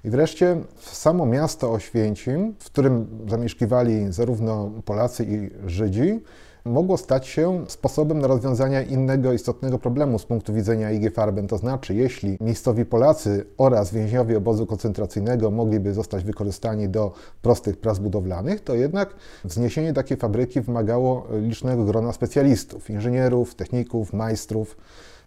I 0.03 0.09
wreszcie 0.09 0.57
samo 0.79 1.25
miasto 1.25 1.71
Oświęcim, 1.71 2.55
w 2.59 2.65
którym 2.65 3.07
zamieszkiwali 3.29 4.13
zarówno 4.13 4.71
Polacy 4.85 5.25
i 5.25 5.49
Żydzi, 5.69 6.23
mogło 6.65 6.97
stać 6.97 7.27
się 7.27 7.65
sposobem 7.67 8.19
na 8.19 8.27
rozwiązanie 8.27 8.83
innego 8.83 9.33
istotnego 9.33 9.79
problemu 9.79 10.19
z 10.19 10.25
punktu 10.25 10.53
widzenia 10.53 10.91
IG 10.91 11.13
Farben. 11.13 11.47
To 11.47 11.57
znaczy, 11.57 11.95
jeśli 11.95 12.37
miejscowi 12.41 12.85
Polacy 12.85 13.45
oraz 13.57 13.93
więźniowie 13.93 14.37
obozu 14.37 14.65
koncentracyjnego 14.65 15.51
mogliby 15.51 15.93
zostać 15.93 16.23
wykorzystani 16.23 16.89
do 16.89 17.11
prostych 17.41 17.77
prac 17.77 17.99
budowlanych, 17.99 18.61
to 18.61 18.75
jednak 18.75 19.15
wzniesienie 19.45 19.93
takiej 19.93 20.17
fabryki 20.17 20.61
wymagało 20.61 21.27
licznego 21.41 21.85
grona 21.85 22.13
specjalistów, 22.13 22.89
inżynierów, 22.89 23.55
techników, 23.55 24.13
majstrów. 24.13 24.77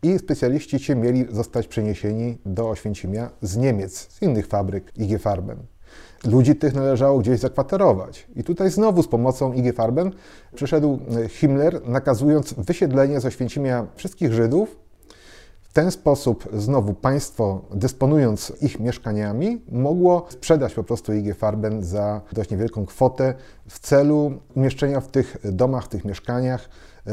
I 0.03 0.19
specjaliści 0.19 0.79
ci 0.79 0.97
mieli 0.97 1.27
zostać 1.31 1.69
przeniesieni 1.69 2.39
do 2.47 2.71
Oświęcimia 2.71 3.31
z 3.43 3.57
Niemiec, 3.57 4.09
z 4.13 4.23
innych 4.23 4.47
fabryk 4.47 4.93
IG 4.97 5.21
Farben 5.21 5.59
ludzi 6.25 6.57
tych 6.57 6.75
należało 6.75 7.19
gdzieś 7.19 7.41
zakwaterować. 7.41 8.27
I 8.37 8.45
tutaj 8.45 8.71
znowu 8.71 9.03
z 9.03 9.09
pomocą 9.09 9.53
IG 9.53 9.75
Farben 9.75 10.13
przyszedł 10.55 10.99
e, 11.25 11.29
Himmler, 11.29 11.89
nakazując 11.89 12.53
wysiedlenie 12.53 13.21
z 13.21 13.27
Oświęcimia 13.27 13.87
wszystkich 13.95 14.33
Żydów. 14.33 14.77
W 15.63 15.73
ten 15.73 15.91
sposób 15.91 16.49
znowu 16.53 16.95
państwo, 16.95 17.61
dysponując 17.75 18.53
ich 18.61 18.81
mieszkaniami, 18.81 19.63
mogło 19.73 20.27
sprzedać 20.29 20.75
po 20.75 20.85
prostu 20.85 21.13
IG 21.13 21.37
Farben 21.37 21.83
za 21.85 22.21
dość 22.33 22.51
niewielką 22.51 22.87
kwotę 22.87 23.35
w 23.69 23.79
celu 23.79 24.33
umieszczenia 24.55 25.01
w 25.01 25.09
tych 25.09 25.37
domach, 25.45 25.85
w 25.85 25.89
tych 25.89 26.05
mieszkaniach 26.05 26.69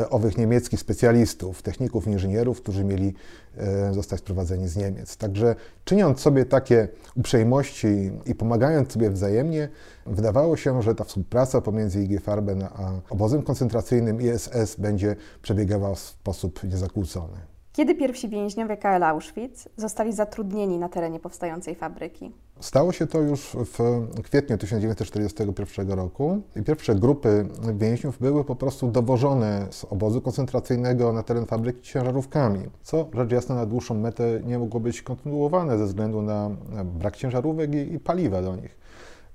owych 0.10 0.38
niemieckich 0.38 0.80
specjalistów, 0.80 1.62
techników, 1.62 2.08
inżynierów, 2.08 2.62
którzy 2.62 2.84
mieli 2.84 3.14
e, 3.58 3.94
zostać 3.94 4.20
sprowadzeni 4.20 4.68
z 4.68 4.76
Niemiec. 4.76 5.18
Także 5.18 5.56
czyniąc 5.86 6.20
sobie 6.20 6.46
takie 6.46 6.88
uprzejmości 7.16 8.12
i 8.26 8.36
pomagając 8.36 8.92
sobie 8.92 9.10
wzajemnie, 9.10 9.70
wydawało 10.06 10.58
się, 10.58 10.82
że 10.82 10.96
ta 10.96 11.04
współpraca 11.04 11.62
pomiędzy 11.62 12.04
IG 12.04 12.22
Farben 12.22 12.64
a 12.64 12.92
obozem 13.10 13.44
koncentracyjnym 13.44 14.22
ISS 14.22 14.76
będzie 14.76 15.16
przebiegała 15.42 15.96
w 15.96 16.00
sposób 16.00 16.64
niezakłócony. 16.64 17.55
Kiedy 17.76 17.96
pierwsi 17.96 18.30
więźniowie 18.30 18.78
KL 18.78 19.04
Auschwitz 19.04 19.70
zostali 19.78 20.14
zatrudnieni 20.14 20.78
na 20.78 20.90
terenie 20.90 21.20
powstającej 21.20 21.76
fabryki? 21.76 22.32
Stało 22.60 22.92
się 22.92 23.08
to 23.08 23.22
już 23.22 23.58
w 23.66 24.08
kwietniu 24.24 24.58
1941 24.58 25.92
roku 25.92 26.42
i 26.56 26.64
pierwsze 26.64 26.96
grupy 26.96 27.48
więźniów 27.74 28.20
były 28.20 28.44
po 28.44 28.56
prostu 28.56 28.88
dowożone 28.88 29.68
z 29.72 29.86
obozu 29.86 30.22
koncentracyjnego 30.22 31.14
na 31.14 31.24
teren 31.24 31.46
fabryki 31.46 31.82
ciężarówkami, 31.82 32.60
co 32.82 33.08
rzecz 33.14 33.32
jasna 33.32 33.56
na 33.56 33.66
dłuższą 33.66 33.96
metę 33.96 34.42
nie 34.46 34.60
mogło 34.60 34.80
być 34.80 35.02
kontynuowane 35.02 35.78
ze 35.78 35.86
względu 35.86 36.22
na 36.22 36.50
brak 36.84 37.16
ciężarówek 37.16 37.76
i, 37.76 37.94
i 37.94 38.00
paliwa 38.00 38.42
do 38.42 38.56
nich. 38.56 38.85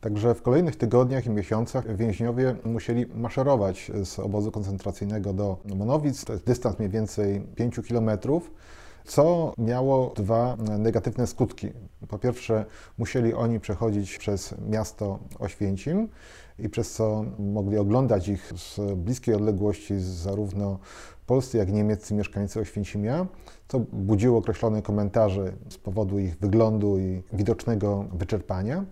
Także 0.00 0.35
w 0.35 0.42
kolejnych 0.42 0.76
tygodniach 0.76 1.26
i 1.26 1.30
miesiącach 1.30 1.97
więźniowie 1.97 2.57
musieli 2.64 3.07
maszerować 3.07 3.90
z 4.04 4.19
obozu 4.19 4.52
koncentracyjnego 4.52 5.33
do 5.33 5.57
Monowic. 5.76 6.25
To 6.25 6.33
jest 6.33 6.45
dystans 6.45 6.78
mniej 6.78 6.90
więcej 6.90 7.40
5 7.40 7.80
kilometrów 7.87 8.50
co 9.04 9.54
miało 9.59 10.12
dwa 10.16 10.57
negatywne 10.78 11.26
skutki. 11.26 11.73
Po 12.09 12.19
pierwsze, 12.19 12.64
musieli 12.99 13.35
oni 13.35 13.61
przechodzić 13.61 14.19
przez 14.19 14.54
miasto 14.69 15.19
Oświęcim 15.38 16.09
i 16.59 16.69
przez 16.69 16.92
co 16.92 17.25
mogli 17.38 17.78
oglądać 17.78 18.28
ich 18.28 18.52
z 18.57 18.95
bliskiej 18.97 19.35
odległości 19.35 20.00
zarówno 20.00 20.78
polscy, 21.26 21.59
jak 21.59 21.69
i 21.69 21.73
niemieccy 21.73 22.14
mieszkańcy 22.14 22.61
Oświęcimia, 22.61 23.26
co 23.69 23.80
budziło 23.92 24.38
określone 24.38 24.83
komentarze 24.83 25.52
z 25.69 25.78
powodu 25.78 26.19
ich 26.19 26.38
wyglądu 26.38 26.99
i 26.99 27.23
widocznego 27.33 28.04
wyczerpania. 28.12 28.85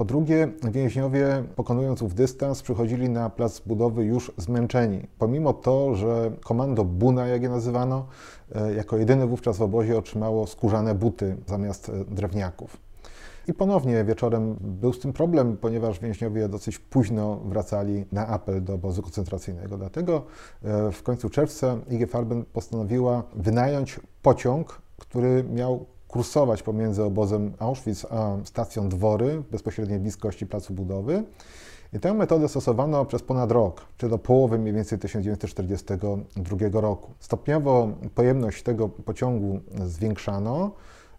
Po 0.00 0.04
drugie, 0.04 0.48
więźniowie, 0.70 1.44
pokonując 1.56 2.02
ów 2.02 2.14
dystans, 2.14 2.62
przychodzili 2.62 3.08
na 3.08 3.30
plac 3.30 3.60
budowy 3.60 4.04
już 4.04 4.32
zmęczeni. 4.36 5.06
Pomimo 5.18 5.52
to, 5.52 5.94
że 5.94 6.32
komando 6.44 6.84
Buna, 6.84 7.26
jak 7.26 7.42
je 7.42 7.48
nazywano, 7.48 8.06
e, 8.54 8.74
jako 8.74 8.96
jedyne 8.96 9.26
wówczas 9.26 9.58
w 9.58 9.62
obozie 9.62 9.98
otrzymało 9.98 10.46
skórzane 10.46 10.94
buty 10.94 11.36
zamiast 11.46 11.88
e, 11.88 12.04
drewniaków. 12.04 12.76
I 13.48 13.54
ponownie 13.54 14.04
wieczorem 14.04 14.56
był 14.60 14.92
z 14.92 15.00
tym 15.00 15.12
problem, 15.12 15.56
ponieważ 15.56 16.00
więźniowie 16.00 16.48
dosyć 16.48 16.78
późno 16.78 17.36
wracali 17.36 18.04
na 18.12 18.26
apel 18.26 18.64
do 18.64 18.74
obozu 18.74 19.02
koncentracyjnego. 19.02 19.78
Dlatego 19.78 20.22
e, 20.62 20.92
w 20.92 21.02
końcu 21.02 21.30
czerwca 21.30 21.76
IG 21.90 22.10
Farben 22.10 22.44
postanowiła 22.44 23.22
wynająć 23.36 24.00
pociąg, 24.22 24.82
który 24.98 25.44
miał 25.44 25.86
kursować 26.10 26.62
pomiędzy 26.62 27.04
obozem 27.04 27.52
Auschwitz 27.58 28.06
a 28.10 28.36
stacją 28.44 28.88
Dwory 28.88 29.40
w 29.40 29.50
bezpośredniej 29.50 29.98
bliskości 30.00 30.46
placu 30.46 30.74
budowy. 30.74 31.24
I 31.92 32.00
tę 32.00 32.14
metodę 32.14 32.48
stosowano 32.48 33.04
przez 33.04 33.22
ponad 33.22 33.50
rok, 33.52 33.86
czy 33.96 34.08
do 34.08 34.18
połowy 34.18 34.58
mniej 34.58 34.74
więcej 34.74 34.98
1942 34.98 36.80
roku. 36.80 37.12
Stopniowo 37.18 37.88
pojemność 38.14 38.62
tego 38.62 38.88
pociągu 38.88 39.60
zwiększano, 39.84 40.70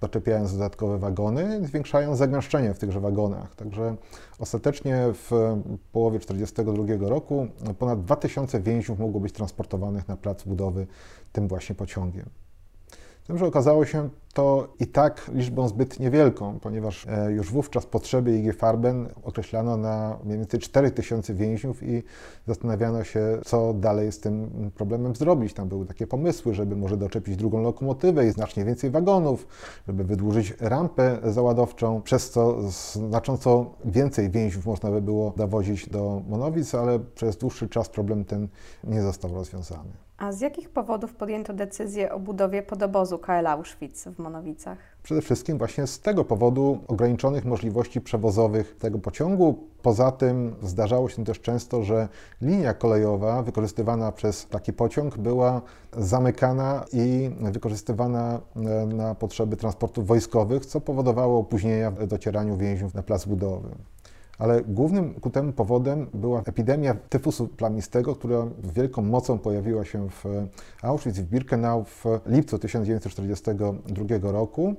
doczepiając 0.02 0.54
dodatkowe 0.54 0.98
wagony, 0.98 1.68
zwiększając 1.68 2.18
zagęszczenie 2.18 2.74
w 2.74 2.80
tychże 2.80 3.00
wagonach. 3.00 3.56
Także 3.56 3.96
ostatecznie 4.40 5.02
w 5.14 5.32
połowie 5.92 6.20
1942 6.20 7.10
roku 7.10 7.48
ponad 7.80 8.04
2000 8.04 8.60
więźniów 8.60 9.00
mogło 9.00 9.22
być 9.22 9.34
transportowanych 9.34 10.08
na 10.08 10.18
plac 10.18 10.44
budowy 10.44 10.88
tym 11.32 11.48
właśnie 11.48 11.76
pociągiem. 11.76 12.30
Tym, 13.28 13.38
że 13.38 13.46
okazało 13.46 13.86
się 13.86 14.10
to 14.34 14.68
i 14.80 14.88
tak 14.88 15.32
liczbą 15.34 15.68
zbyt 15.68 16.00
niewielką, 16.00 16.60
ponieważ 16.60 17.08
e, 17.08 17.32
już 17.32 17.52
wówczas 17.52 17.86
potrzeby 17.86 18.40
IG 18.40 18.56
Farben 18.56 19.10
określano 19.24 19.78
na 19.78 20.18
mniej 20.24 20.38
więcej 20.38 20.60
4000 20.60 21.34
więźniów 21.34 21.84
i 21.84 22.04
zastanawiano 22.48 23.04
się, 23.04 23.40
co 23.46 23.74
dalej 23.74 24.12
z 24.12 24.20
tym 24.20 24.52
problemem 24.76 25.16
zrobić. 25.16 25.54
Tam 25.54 25.70
były 25.70 25.86
takie 25.86 26.08
pomysły, 26.08 26.54
żeby 26.54 26.76
może 26.76 26.98
doczepić 26.98 27.36
drugą 27.36 27.62
lokomotywę 27.62 28.28
i 28.28 28.32
znacznie 28.32 28.66
więcej 28.66 28.90
wagonów, 28.90 29.48
żeby 29.88 30.04
wydłużyć 30.04 30.54
rampę 30.60 31.20
załadowczą, 31.24 32.02
przez 32.02 32.30
co 32.30 32.70
znacząco 32.70 33.72
więcej 33.86 34.30
więźniów 34.30 34.66
można 34.66 34.92
by 34.92 35.02
było 35.02 35.34
dowozić 35.38 35.90
do 35.90 36.22
Monowic, 36.30 36.76
ale 36.76 37.00
przez 37.00 37.38
dłuższy 37.38 37.70
czas 37.70 37.90
problem 37.90 38.26
ten 38.26 38.48
nie 38.84 39.02
został 39.02 39.34
rozwiązany. 39.34 39.92
A 40.22 40.32
z 40.32 40.42
jakich 40.42 40.70
powodów 40.70 41.14
podjęto 41.14 41.54
decyzję 41.54 42.12
o 42.12 42.20
budowie 42.20 42.64
podobozu 42.64 43.20
KL 43.20 43.48
Auschwitz 43.48 44.04
w 44.06 44.20
Monowicach? 44.22 44.78
Przede 45.04 45.22
wszystkim 45.22 45.58
właśnie 45.58 45.88
z 45.88 46.00
tego 46.00 46.26
powodu 46.26 46.80
ograniczonych 46.88 47.46
możliwości 47.46 48.02
przewozowych 48.02 48.76
tego 48.78 49.00
pociągu. 49.00 49.68
Poza 49.82 50.12
tym 50.12 50.56
zdarzało 50.62 51.10
się 51.10 51.26
też 51.26 51.40
często, 51.40 51.84
że 51.84 52.08
linia 52.42 52.74
kolejowa 52.74 53.44
wykorzystywana 53.44 54.12
przez 54.12 54.48
taki 54.48 54.74
pociąg 54.74 55.18
była 55.18 55.62
zamykana 55.98 56.86
i 56.94 57.32
wykorzystywana 57.40 58.42
e, 58.56 58.86
na 58.86 59.16
potrzeby 59.16 59.58
transportów 59.58 60.08
wojskowych, 60.08 60.66
co 60.66 60.82
powodowało 60.82 61.40
opóźnienia 61.40 61.92
w 61.92 62.08
docieraniu 62.08 62.58
więźniów 62.58 62.94
na 62.94 63.04
plac 63.04 63.26
budowy 63.26 63.70
ale 64.42 64.62
głównym 64.62 65.14
ku 65.14 65.30
temu 65.30 65.54
powodem 65.54 66.08
była 66.14 66.42
epidemia 66.42 66.94
tyfusu 66.94 67.48
plamistego, 67.48 68.16
która 68.16 68.48
wielką 68.64 69.02
mocą 69.02 69.40
pojawiła 69.40 69.86
się 69.86 70.10
w 70.10 70.26
Auschwitz, 70.82 71.16
w 71.16 71.30
Birkenau 71.30 71.84
w 71.84 72.06
lipcu 72.26 72.60
1942 72.60 74.32
roku 74.32 74.76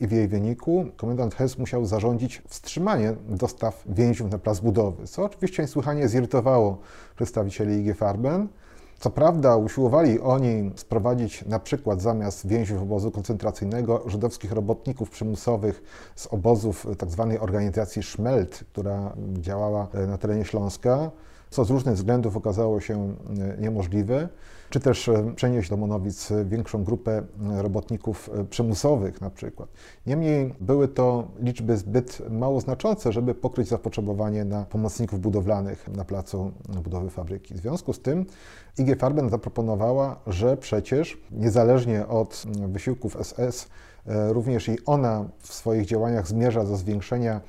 i 0.00 0.06
w 0.06 0.12
jej 0.12 0.28
wyniku 0.28 0.86
komendant 0.96 1.34
Hess 1.34 1.58
musiał 1.58 1.86
zarządzić 1.86 2.42
wstrzymanie 2.48 3.14
dostaw 3.28 3.84
więźniów 3.86 4.30
na 4.30 4.38
plac 4.38 4.60
budowy, 4.60 5.06
co 5.06 5.24
oczywiście 5.24 5.62
niesłychanie 5.62 6.08
zirytowało 6.08 6.78
przedstawicieli 7.16 7.86
IG 7.86 7.96
Farben, 7.96 8.48
Co 8.98 9.10
prawda 9.10 9.56
usiłowali 9.56 10.20
oni 10.20 10.70
sprowadzić 10.76 11.44
na 11.44 11.58
przykład 11.58 12.02
zamiast 12.02 12.46
więźniów 12.46 12.82
obozu 12.82 13.10
koncentracyjnego 13.10 14.02
żydowskich 14.06 14.52
robotników 14.52 15.10
przymusowych 15.10 15.82
z 16.16 16.26
obozów 16.26 16.86
tzw. 17.00 17.28
Tak 17.30 17.42
organizacji 17.42 18.02
Szmelt, 18.02 18.64
która 18.72 19.12
działała 19.32 19.88
na 20.08 20.18
terenie 20.18 20.44
Śląska, 20.44 21.10
co 21.50 21.64
z 21.64 21.70
różnych 21.70 21.94
względów 21.94 22.36
okazało 22.36 22.80
się 22.80 23.14
e, 23.56 23.60
niemożliwe, 23.60 24.28
czy 24.70 24.80
też 24.80 25.08
e, 25.08 25.32
przenieść 25.36 25.70
do 25.70 25.76
Monowic 25.76 26.28
większą 26.44 26.84
grupę 26.84 27.12
e, 27.12 27.62
robotników 27.62 28.30
przymusowych 28.50 29.20
na 29.20 29.30
przykład. 29.30 29.68
Niemniej 30.06 30.54
były 30.60 30.88
to 30.88 31.28
liczby 31.40 31.76
zbyt 31.76 32.30
mało 32.30 32.60
znaczące, 32.60 33.12
żeby 33.12 33.34
pokryć 33.34 33.68
zapotrzebowanie 33.68 34.44
na 34.44 34.64
pomocników 34.64 35.20
budowlanych 35.20 35.88
na 35.88 36.04
placu 36.04 36.52
budowy 36.84 37.10
fabryki. 37.10 37.54
W 37.54 37.58
związku 37.58 37.92
z 37.92 38.00
tym 38.00 38.26
IG 38.78 38.98
Farben 38.98 39.30
zaproponowała, 39.30 40.20
że 40.26 40.56
przecież 40.56 41.18
niezależnie 41.30 42.06
od 42.06 42.46
wysiłków 42.68 43.16
SS, 43.22 43.68
również 44.28 44.68
i 44.68 44.76
ona 44.86 45.24
w 45.38 45.54
swoich 45.54 45.86
działaniach 45.86 46.28
zmierza 46.28 46.64
do 46.64 46.76
zwiększenia 46.76 47.40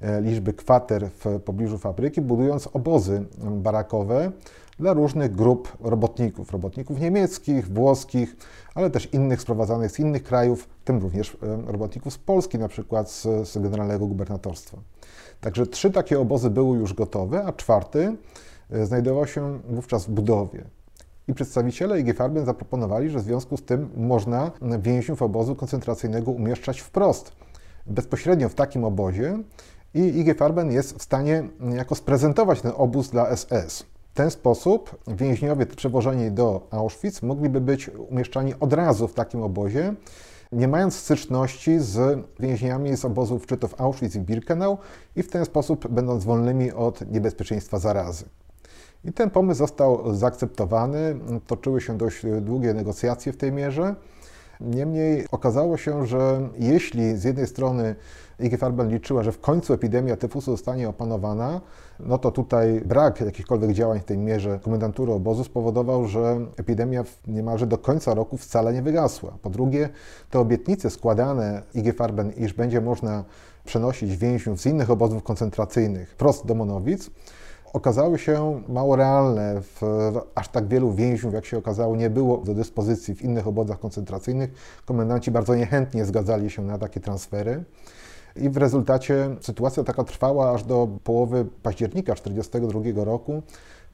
E, 0.00 0.20
liczby 0.20 0.52
kwater 0.52 1.10
w 1.10 1.40
pobliżu 1.40 1.78
fabryki, 1.78 2.20
budując 2.20 2.68
obozy 2.72 3.24
barakowe 3.38 4.32
dla 4.78 4.92
różnych 4.92 5.34
grup 5.34 5.76
robotników, 5.80 6.52
robotników 6.52 7.00
niemieckich, 7.00 7.68
włoskich, 7.68 8.36
ale 8.74 8.90
też 8.90 9.14
innych 9.14 9.40
sprowadzanych 9.40 9.90
z 9.90 9.98
innych 9.98 10.22
krajów, 10.22 10.68
w 10.80 10.84
tym 10.84 10.98
również 10.98 11.36
e, 11.42 11.72
robotników 11.72 12.12
z 12.12 12.18
Polski, 12.18 12.58
na 12.58 12.68
przykład 12.68 13.10
z, 13.10 13.48
z 13.48 13.58
generalnego 13.58 14.06
gubernatorstwa. 14.06 14.78
Także 15.40 15.66
trzy 15.66 15.90
takie 15.90 16.20
obozy 16.20 16.50
były 16.50 16.78
już 16.78 16.94
gotowe, 16.94 17.44
a 17.44 17.52
czwarty 17.52 18.16
e, 18.70 18.86
znajdował 18.86 19.26
się 19.26 19.58
wówczas 19.68 20.06
w 20.06 20.10
budowie. 20.10 20.64
I 21.28 21.34
przedstawiciele 21.34 22.00
IG 22.00 22.16
Farben 22.16 22.46
zaproponowali, 22.46 23.10
że 23.10 23.18
w 23.18 23.22
związku 23.22 23.56
z 23.56 23.62
tym 23.62 23.88
można 23.96 24.50
więźniów 24.78 25.22
obozu 25.22 25.56
koncentracyjnego 25.56 26.30
umieszczać 26.30 26.80
wprost, 26.80 27.32
bezpośrednio 27.86 28.48
w 28.48 28.54
takim 28.54 28.84
obozie, 28.84 29.38
i 29.94 30.00
IG 30.00 30.38
Farben 30.38 30.72
jest 30.72 30.98
w 30.98 31.02
stanie 31.02 31.48
jako 31.74 31.94
sprezentować 31.94 32.60
ten 32.60 32.72
obóz 32.76 33.10
dla 33.10 33.36
SS. 33.36 33.95
Ten 34.16 34.30
sposób 34.30 34.96
więźniowie 35.08 35.66
przewożeni 35.66 36.30
do 36.30 36.68
Auschwitz 36.70 37.22
mogliby 37.22 37.60
być 37.60 37.88
umieszczani 37.88 38.54
od 38.60 38.72
razu 38.72 39.08
w 39.08 39.14
takim 39.14 39.42
obozie, 39.42 39.94
nie 40.52 40.68
mając 40.68 40.94
styczności 40.94 41.78
z 41.78 42.24
więźniami 42.40 42.96
z 42.96 43.04
obozów 43.04 43.46
czy 43.46 43.56
to 43.56 43.68
w 43.68 43.80
Auschwitz 43.80 44.14
i 44.14 44.20
Birkenau 44.20 44.78
i 45.16 45.22
w 45.22 45.30
ten 45.30 45.44
sposób 45.44 45.88
będąc 45.88 46.24
wolnymi 46.24 46.72
od 46.72 47.10
niebezpieczeństwa 47.12 47.78
zarazy. 47.78 48.24
I 49.04 49.12
ten 49.12 49.30
pomysł 49.30 49.58
został 49.58 50.14
zaakceptowany. 50.14 51.18
Toczyły 51.46 51.80
się 51.80 51.98
dość 51.98 52.22
długie 52.40 52.74
negocjacje 52.74 53.32
w 53.32 53.36
tej 53.36 53.52
mierze. 53.52 53.94
Niemniej 54.60 55.26
okazało 55.30 55.76
się, 55.76 56.06
że 56.06 56.48
jeśli 56.58 57.16
z 57.16 57.24
jednej 57.24 57.46
strony 57.46 57.94
IG 58.40 58.58
Farben 58.58 58.88
liczyła, 58.88 59.22
że 59.22 59.32
w 59.32 59.40
końcu 59.40 59.72
epidemia 59.72 60.16
tyfusu 60.16 60.50
zostanie 60.50 60.88
opanowana, 60.88 61.60
no 62.00 62.18
to 62.18 62.30
tutaj 62.30 62.80
brak 62.84 63.20
jakichkolwiek 63.20 63.72
działań 63.72 64.00
w 64.00 64.04
tej 64.04 64.18
mierze 64.18 64.58
komendantury 64.62 65.12
obozu 65.12 65.44
spowodował, 65.44 66.06
że 66.06 66.40
epidemia 66.56 67.04
niemalże 67.26 67.66
do 67.66 67.78
końca 67.78 68.14
roku 68.14 68.36
wcale 68.36 68.72
nie 68.72 68.82
wygasła. 68.82 69.38
Po 69.42 69.50
drugie, 69.50 69.88
te 70.30 70.38
obietnice 70.38 70.90
składane 70.90 71.62
IG 71.74 71.96
Farben, 71.96 72.32
iż 72.32 72.52
będzie 72.52 72.80
można 72.80 73.24
przenosić 73.64 74.16
więźniów 74.16 74.60
z 74.60 74.66
innych 74.66 74.90
obozów 74.90 75.22
koncentracyjnych 75.22 76.14
prost 76.14 76.46
do 76.46 76.54
Monowic, 76.54 77.10
okazały 77.76 78.18
się 78.18 78.62
mało 78.68 78.96
realne. 78.96 79.60
W, 79.60 79.80
aż 80.34 80.48
tak 80.48 80.68
wielu 80.68 80.92
więźniów, 80.92 81.34
jak 81.34 81.46
się 81.46 81.58
okazało, 81.58 81.96
nie 81.96 82.10
było 82.10 82.38
do 82.38 82.54
dyspozycji 82.54 83.14
w 83.14 83.22
innych 83.22 83.46
obozach 83.46 83.80
koncentracyjnych. 83.80 84.50
Komendanci 84.84 85.30
bardzo 85.30 85.54
niechętnie 85.54 86.04
zgadzali 86.04 86.50
się 86.50 86.62
na 86.62 86.78
takie 86.78 87.00
transfery. 87.00 87.64
I 88.36 88.50
w 88.50 88.56
rezultacie 88.56 89.36
sytuacja 89.40 89.84
taka 89.84 90.04
trwała 90.04 90.52
aż 90.52 90.64
do 90.64 90.88
połowy 91.04 91.46
października 91.62 92.14
1942 92.14 93.04
roku, 93.04 93.42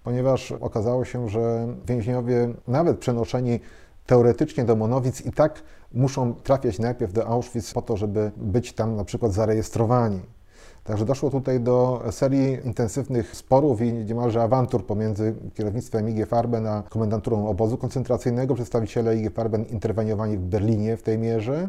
ponieważ 0.05 0.53
okazało 0.53 1.05
się, 1.05 1.29
że 1.29 1.69
więźniowie, 1.87 2.55
nawet 2.69 2.99
przenoszeni 2.99 3.61
teoretycznie 4.07 4.65
do 4.65 4.77
Monowic, 4.77 5.27
i 5.27 5.33
tak 5.33 5.63
muszą 5.93 6.35
trafiać 6.35 6.79
najpierw 6.79 7.13
do 7.13 7.27
Auschwitz 7.27 7.73
po 7.75 7.83
to, 7.83 7.97
żeby 7.97 8.31
być 8.37 8.73
tam 8.73 8.97
na 8.97 9.05
przykład 9.05 9.33
zarejestrowani. 9.33 10.21
Także 10.85 11.05
doszło 11.05 11.31
tutaj 11.31 11.61
do 11.61 12.03
serii 12.11 12.59
intensywnych 12.65 13.37
sporów 13.37 13.81
i 13.81 13.93
niemalże 13.93 14.43
awantur 14.43 14.87
pomiędzy 14.87 15.35
kierownictwem 15.55 16.09
IG 16.09 16.27
Farben 16.27 16.67
a 16.67 16.83
komendanturą 16.83 17.49
obozu 17.49 17.77
koncentracyjnego. 17.77 18.55
Przedstawiciele 18.55 19.17
IG 19.17 19.35
Farben 19.35 19.65
interweniowali 19.65 20.39
w 20.39 20.41
Berlinie 20.41 20.97
w 20.97 21.03
tej 21.03 21.19
mierze. 21.19 21.69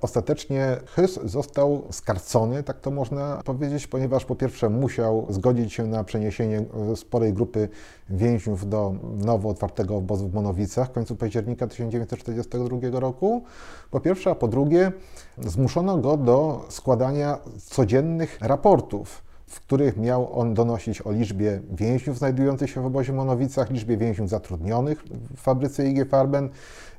Ostatecznie 0.00 0.76
Hys 0.86 1.20
został 1.24 1.82
skarcony, 1.90 2.62
tak 2.62 2.80
to 2.80 2.90
można 2.90 3.42
powiedzieć, 3.44 3.86
ponieważ 3.86 4.24
po 4.24 4.36
pierwsze 4.36 4.68
musiał 4.68 5.26
zgodzić 5.30 5.72
się 5.72 5.86
na 5.86 6.04
przeniesienie 6.04 6.64
sporej 6.96 7.32
grupy 7.32 7.68
więźniów 8.10 8.68
do 8.68 8.94
nowo 9.16 9.48
otwartego 9.48 9.96
obozu 9.96 10.28
w 10.28 10.34
Monowicach 10.34 10.88
w 10.88 10.92
końcu 10.92 11.16
października 11.16 11.66
1942 11.66 13.00
roku. 13.00 13.44
Po 13.90 14.00
pierwsze, 14.00 14.30
a 14.30 14.34
po 14.34 14.48
drugie 14.48 14.92
zmuszono 15.38 15.98
go 15.98 16.16
do 16.16 16.64
składania 16.68 17.38
codziennych 17.56 18.38
raportów 18.40 19.27
w 19.48 19.60
których 19.60 19.96
miał 19.96 20.40
on 20.40 20.54
donosić 20.54 21.02
o 21.02 21.12
liczbie 21.12 21.60
więźniów 21.70 22.18
znajdujących 22.18 22.70
się 22.70 22.82
w 22.82 22.86
obozie 22.86 23.12
Monowicach, 23.12 23.70
liczbie 23.70 23.96
więźniów 23.96 24.28
zatrudnionych 24.28 25.04
w 25.36 25.40
fabryce 25.40 25.88
IG 25.88 26.08
Farben, 26.08 26.48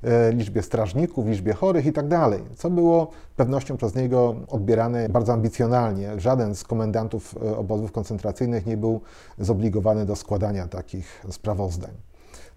e, 0.04 0.32
liczbie 0.32 0.62
strażników, 0.62 1.28
liczbie 1.28 1.54
chorych 1.54 1.86
itd., 1.86 2.10
tak 2.10 2.32
co 2.56 2.70
było 2.70 3.12
pewnością 3.36 3.78
przez 3.78 3.96
niego 3.96 4.36
odbierane 4.48 5.10
bardzo 5.10 5.34
ambicjonalnie. 5.34 6.20
Żaden 6.20 6.56
z 6.56 6.64
komendantów 6.64 7.36
e, 7.44 7.58
obozów 7.58 7.92
koncentracyjnych 7.92 8.66
nie 8.66 8.78
był 8.78 9.02
zobligowany 9.38 10.06
do 10.06 10.16
składania 10.16 10.68
takich 10.68 11.26
sprawozdań. 11.30 12.09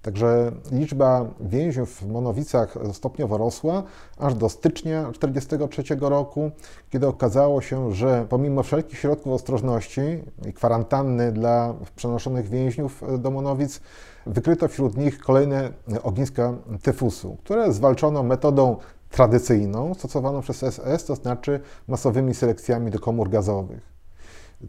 Także 0.02 0.52
liczba 0.72 1.26
więźniów 1.40 2.00
w 2.00 2.08
Monowicach 2.08 2.78
stopniowo 2.92 3.38
rosła, 3.38 3.82
aż 4.18 4.34
do 4.34 4.48
stycznia 4.48 5.12
1943 5.12 5.96
roku, 6.00 6.50
kiedy 6.90 7.06
okazało 7.06 7.60
się, 7.60 7.92
że 7.92 8.26
pomimo 8.28 8.62
wszelkich 8.62 8.98
środków 8.98 9.32
ostrożności 9.32 10.00
i 10.48 10.52
kwarantanny 10.52 11.32
dla 11.32 11.74
przenoszonych 11.96 12.48
więźniów 12.48 13.02
do 13.18 13.30
Monowic, 13.30 13.80
wykryto 14.26 14.68
wśród 14.68 14.96
nich 14.96 15.18
kolejne 15.18 15.72
ogniska 16.02 16.54
tyfusu, 16.82 17.36
które 17.44 17.72
zwalczono 17.72 18.22
metodą 18.22 18.76
tradycyjną 19.10 19.94
stosowaną 19.94 20.40
przez 20.40 20.56
SS, 20.56 21.04
to 21.06 21.14
znaczy 21.14 21.60
masowymi 21.88 22.34
selekcjami 22.34 22.90
do 22.90 22.98
komór 22.98 23.30
gazowych. 23.30 23.91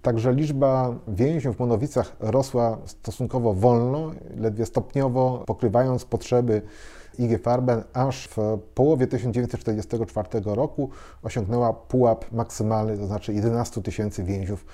Także 0.01 0.33
liczba 0.33 0.95
więźniów 1.07 1.55
w 1.55 1.59
Monowicach 1.59 2.15
rosła 2.19 2.77
stosunkowo 2.85 3.53
wolno, 3.53 4.11
ledwie 4.35 4.65
stopniowo, 4.65 5.43
pokrywając 5.47 6.05
potrzeby 6.05 6.61
IG 7.19 7.41
Farben, 7.41 7.83
aż 7.93 8.27
w 8.27 8.37
połowie 8.75 9.07
1944 9.07 10.29
roku 10.45 10.89
osiągnęła 11.23 11.73
pułap 11.73 12.31
maksymalny, 12.31 12.97
to 12.97 13.07
znaczy 13.07 13.33
11 13.33 13.81
tysięcy 13.81 14.23
więźniów 14.23 14.65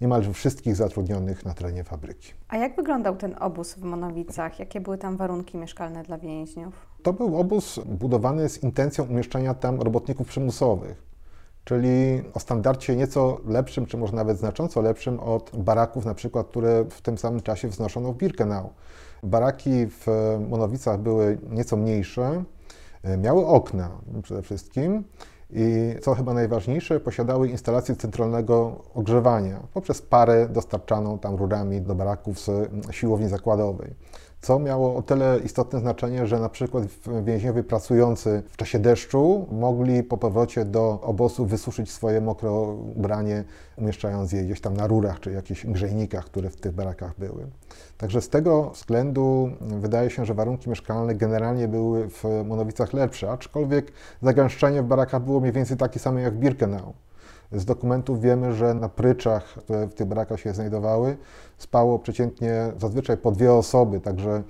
niemalże 0.00 0.32
wszystkich 0.32 0.76
zatrudnionych 0.76 1.44
na 1.44 1.54
terenie 1.54 1.84
fabryki. 1.84 2.32
A 2.48 2.56
jak 2.56 2.76
wyglądał 2.76 3.16
ten 3.16 3.36
obóz 3.40 3.74
w 3.74 3.82
Monowicach? 3.82 4.58
Jakie 4.58 4.80
były 4.80 4.98
tam 4.98 5.16
warunki 5.16 5.58
mieszkalne 5.58 6.02
dla 6.02 6.18
więźniów? 6.18 6.86
To 7.02 7.12
był 7.12 7.38
obóz 7.38 7.80
budowany 7.84 8.48
z 8.48 8.62
intencją 8.62 9.04
umieszczania 9.04 9.54
tam 9.54 9.80
robotników 9.80 10.28
przymusowych 10.28 11.07
czyli 11.68 12.22
o 12.34 12.40
standardzie 12.40 12.96
nieco 12.96 13.40
lepszym, 13.46 13.86
czy 13.86 13.96
może 13.96 14.12
nawet 14.12 14.38
znacząco 14.38 14.80
lepszym 14.80 15.20
od 15.20 15.50
baraków, 15.56 16.04
na 16.04 16.14
przykład, 16.14 16.46
które 16.48 16.84
w 16.90 17.00
tym 17.00 17.18
samym 17.18 17.40
czasie 17.40 17.68
wznoszono 17.68 18.12
w 18.12 18.16
Birkenau. 18.16 18.70
Baraki 19.22 19.86
w 19.86 20.06
Monowicach 20.48 21.00
były 21.00 21.38
nieco 21.50 21.76
mniejsze, 21.76 22.44
e, 23.02 23.16
miały 23.16 23.46
okna 23.46 23.90
przede 24.22 24.42
wszystkim 24.42 25.04
i 25.50 25.94
co 26.02 26.14
chyba 26.14 26.34
najważniejsze, 26.34 27.00
posiadały 27.00 27.48
instalację 27.48 27.96
centralnego 27.96 28.82
ogrzewania 28.94 29.60
poprzez 29.74 30.02
parę 30.02 30.48
dostarczaną 30.48 31.18
tam 31.18 31.36
rurami 31.36 31.80
do 31.80 31.94
baraków 31.94 32.40
z 32.40 32.50
siłowni 32.90 33.28
zakładowej 33.28 33.94
co 34.40 34.58
miało 34.58 34.96
o 34.96 35.02
tyle 35.02 35.40
istotne 35.44 35.80
znaczenie, 35.80 36.26
że 36.26 36.40
na 36.40 36.48
przykład 36.48 36.84
więźniowie 37.22 37.64
pracujący 37.64 38.42
w 38.48 38.56
czasie 38.56 38.78
deszczu 38.78 39.46
mogli 39.52 40.02
po 40.02 40.16
powrocie 40.16 40.64
do 40.64 41.00
obozu 41.00 41.46
wysuszyć 41.46 41.92
swoje 41.92 42.20
mokre 42.20 42.50
ubranie, 42.96 43.44
umieszczając 43.76 44.32
je 44.32 44.44
gdzieś 44.44 44.60
tam 44.60 44.76
na 44.76 44.86
rurach 44.86 45.20
czy 45.20 45.32
jakichś 45.32 45.66
grzejnikach, 45.66 46.24
które 46.24 46.50
w 46.50 46.56
tych 46.56 46.72
barakach 46.72 47.12
były. 47.18 47.46
Także 47.98 48.20
z 48.20 48.28
tego 48.28 48.70
względu 48.70 49.50
wydaje 49.60 50.10
się, 50.10 50.24
że 50.24 50.34
warunki 50.34 50.70
mieszkalne 50.70 51.14
generalnie 51.14 51.68
były 51.68 52.08
w 52.08 52.24
Monowicach 52.44 52.92
lepsze, 52.92 53.30
aczkolwiek 53.30 53.92
zagęszczenie 54.22 54.82
w 54.82 54.86
barakach 54.86 55.22
było 55.22 55.40
mniej 55.40 55.52
więcej 55.52 55.76
takie 55.76 55.98
same 55.98 56.20
jak 56.20 56.34
w 56.34 56.38
Birkenau. 56.38 56.92
Z 57.52 57.64
dokumentów 57.64 58.20
wiemy, 58.20 58.54
że 58.54 58.74
na 58.74 58.88
pryczach, 58.88 59.44
które 59.44 59.86
w 59.86 59.94
tych 59.94 60.06
barakach 60.06 60.40
się 60.40 60.54
znajdowały, 60.54 61.16
spało 61.58 61.98
przeciętnie 61.98 62.72
zazwyczaj 62.78 63.16
po 63.16 63.32
dwie 63.32 63.52
osoby, 63.52 64.00
także 64.00 64.42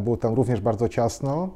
Było 0.00 0.16
tam 0.16 0.34
również 0.34 0.60
bardzo 0.60 0.88
ciasno. 0.88 1.48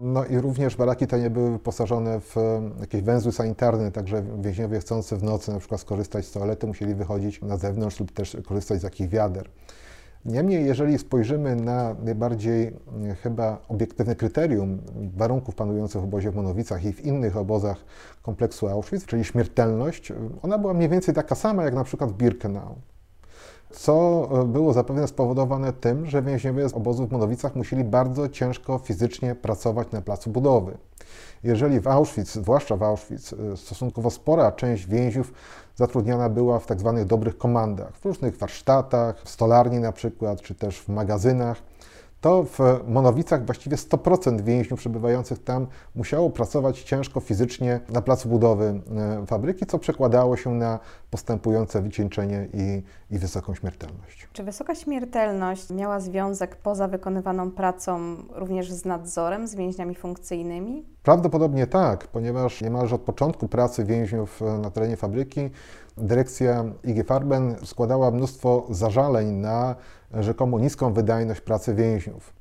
No 0.00 0.24
i 0.24 0.38
również 0.38 0.76
baraki 0.76 1.06
te 1.06 1.20
nie 1.20 1.30
były 1.30 1.50
wyposażone 1.50 2.20
w 2.20 2.36
jakieś 2.80 3.02
węzły 3.02 3.32
sanitarne, 3.32 3.92
także 3.92 4.22
więźniowie 4.40 4.80
chcący 4.80 5.16
w 5.16 5.22
nocy 5.22 5.52
na 5.52 5.58
przykład 5.58 5.80
skorzystać 5.80 6.26
z 6.26 6.32
toalety 6.32 6.66
musieli 6.66 6.94
wychodzić 6.94 7.42
na 7.42 7.56
zewnątrz 7.56 8.00
lub 8.00 8.12
też 8.12 8.36
korzystać 8.46 8.80
z 8.80 8.82
jakichś 8.82 9.10
wiader. 9.10 9.48
Niemniej, 10.26 10.66
jeżeli 10.66 10.98
spojrzymy 10.98 11.56
na 11.56 11.94
najbardziej 12.04 12.66
mm, 12.66 13.14
chyba 13.14 13.58
obiektywne 13.68 14.16
kryterium 14.16 14.78
warunków 15.16 15.54
panujących 15.54 16.00
w 16.00 16.04
obozie 16.04 16.30
w 16.30 16.36
Monowicach 16.36 16.84
i 16.84 16.92
w 16.92 17.04
innych 17.04 17.36
obozach 17.36 17.76
kompleksu 18.22 18.68
Auschwitz, 18.68 19.06
czyli 19.06 19.24
śmiertelność, 19.24 20.12
ona 20.42 20.58
była 20.58 20.74
mniej 20.74 20.88
więcej 20.88 21.14
taka 21.14 21.34
sama 21.34 21.64
jak 21.64 21.74
na 21.74 21.84
przykład 21.84 22.10
w 22.10 22.14
Birkenau. 22.14 22.74
Co 23.70 24.28
e, 24.42 24.44
było 24.44 24.72
zapewne 24.72 25.08
spowodowane 25.08 25.72
tym, 25.72 26.06
że 26.06 26.22
więźniowie 26.22 26.68
z 26.68 26.74
obozu 26.74 27.06
w 27.06 27.12
Monowicach 27.12 27.56
musieli 27.56 27.84
bardzo 27.84 28.28
ciężko 28.28 28.78
fizycznie 28.78 29.34
pracować 29.34 29.90
na 29.90 30.02
placu 30.02 30.30
budowy. 30.30 30.78
Jeżeli 31.44 31.80
w 31.80 31.88
Auschwitz, 31.88 32.32
zwłaszcza 32.32 32.76
w 32.76 32.82
Auschwitz, 32.82 33.32
e, 33.52 33.56
stosunkowo 33.56 34.10
spora 34.10 34.52
część 34.52 34.86
więźniów 34.86 35.32
zatrudniana 35.76 36.28
była 36.28 36.58
w 36.58 36.66
tak 36.66 36.80
zwanych 36.80 37.04
dobrych 37.04 37.38
komandach, 37.38 37.96
w 37.96 38.04
różnych 38.04 38.38
warsztatach, 38.38 39.22
w 39.24 39.28
stolarni 39.28 39.78
na 39.78 39.92
przykład, 39.92 40.40
czy 40.40 40.54
też 40.54 40.80
w 40.80 40.88
magazynach, 40.88 41.62
to 42.26 42.44
w 42.44 42.58
Monowicach 42.88 43.44
właściwie 43.44 43.76
100% 43.76 44.40
więźniów 44.40 44.80
przebywających 44.80 45.44
tam 45.44 45.66
musiało 45.94 46.30
pracować 46.30 46.82
ciężko 46.82 47.20
fizycznie 47.20 47.80
na 47.88 48.02
placu 48.02 48.28
budowy 48.28 48.80
e, 48.96 49.26
fabryki, 49.26 49.66
co 49.66 49.78
przekładało 49.78 50.36
się 50.36 50.54
na 50.54 50.78
postępujące 51.10 51.82
wycieńczenie 51.82 52.48
i, 52.54 52.82
i 53.10 53.18
wysoką 53.18 53.54
śmiertelność. 53.54 54.28
Czy 54.32 54.44
wysoka 54.44 54.74
śmiertelność 54.74 55.70
miała 55.70 56.00
związek 56.00 56.56
poza 56.56 56.88
wykonywaną 56.88 57.50
pracą 57.50 58.16
również 58.30 58.72
z 58.72 58.84
nadzorem, 58.84 59.48
z 59.48 59.54
więźniami 59.54 59.94
funkcyjnymi? 59.94 60.84
Prawdopodobnie 61.02 61.66
tak, 61.66 62.06
ponieważ 62.06 62.60
niemalże 62.60 62.94
od 62.94 63.02
początku 63.02 63.48
pracy 63.48 63.84
więźniów 63.84 64.42
e, 64.42 64.58
na 64.58 64.70
terenie 64.70 64.96
fabryki 64.96 65.50
dyrekcja 65.96 66.64
IG 66.84 67.06
Farben 67.06 67.56
składała 67.64 68.10
mnóstwo 68.10 68.66
zażaleń 68.70 69.32
na 69.32 69.74
rzekomo 70.14 70.58
niską 70.58 70.92
wydajność 70.92 71.40
pracy 71.40 71.74
więźniów. 71.74 72.32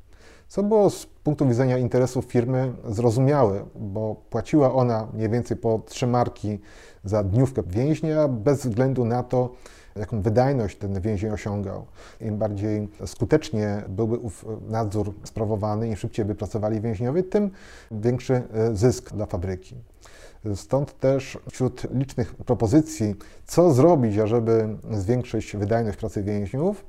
Co 0.48 0.64
było 0.64 0.90
z 0.90 1.06
punktu 1.06 1.48
widzenia 1.48 1.78
interesów 1.78 2.26
firmy 2.26 2.74
zrozumiałe, 2.90 3.66
bo 3.76 4.16
płaciła 4.30 4.74
ona 4.74 5.08
mniej 5.14 5.30
więcej 5.30 5.58
po 5.58 5.82
trzy 5.86 6.08
marki 6.08 6.60
za 7.04 7.24
dniówkę 7.24 7.64
więźnia, 7.68 8.28
bez 8.28 8.66
względu 8.68 9.06
na 9.06 9.24
to, 9.24 9.50
jaką 9.96 10.22
wydajność 10.22 10.78
ten 10.78 11.02
więzień 11.02 11.32
osiągał. 11.32 11.86
Im 12.22 12.38
bardziej 12.38 12.90
skutecznie 13.06 13.84
byłby 13.90 14.18
ów 14.18 14.46
nadzór 14.68 15.14
sprawowany, 15.24 15.88
im 15.88 15.96
szybciej 15.96 16.26
by 16.26 16.36
pracowali 16.36 16.82
więźniowie, 16.82 17.24
tym 17.24 17.52
większy 17.92 18.34
e, 18.34 18.76
zysk 18.76 19.14
dla 19.14 19.26
fabryki. 19.26 19.76
Stąd 20.56 21.00
też 21.00 21.38
wśród 21.52 21.88
licznych 21.94 22.36
propozycji, 22.36 23.16
co 23.46 23.74
zrobić, 23.74 24.18
ażeby 24.18 24.78
zwiększyć 24.92 25.56
wydajność 25.56 25.98
pracy 25.98 26.24
więźniów, 26.24 26.86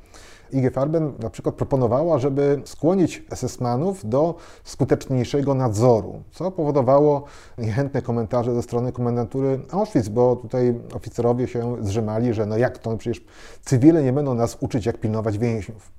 IG 0.52 0.72
Farben 0.72 1.12
na 1.18 1.30
przykład 1.30 1.54
proponowała, 1.54 2.18
żeby 2.18 2.60
skłonić 2.64 3.22
SS-manów 3.30 3.94
do 4.04 4.34
skuteczniejszego 4.64 5.54
nadzoru, 5.54 6.22
co 6.30 6.50
powodowało 6.50 7.24
niechętne 7.58 8.02
komentarze 8.02 8.54
ze 8.54 8.62
strony 8.62 8.92
komendantury 8.92 9.60
Auschwitz, 9.70 10.08
bo 10.08 10.36
tutaj 10.36 10.74
oficerowie 10.94 11.48
się 11.48 11.76
zrzymali, 11.80 12.34
że 12.34 12.46
no 12.46 12.58
jak 12.58 12.78
to, 12.78 12.90
no 12.90 12.96
przecież 12.96 13.24
cywile 13.64 14.02
nie 14.02 14.12
będą 14.12 14.34
nas 14.34 14.56
uczyć, 14.60 14.86
jak 14.86 15.00
pilnować 15.00 15.38
więźniów. 15.38 15.92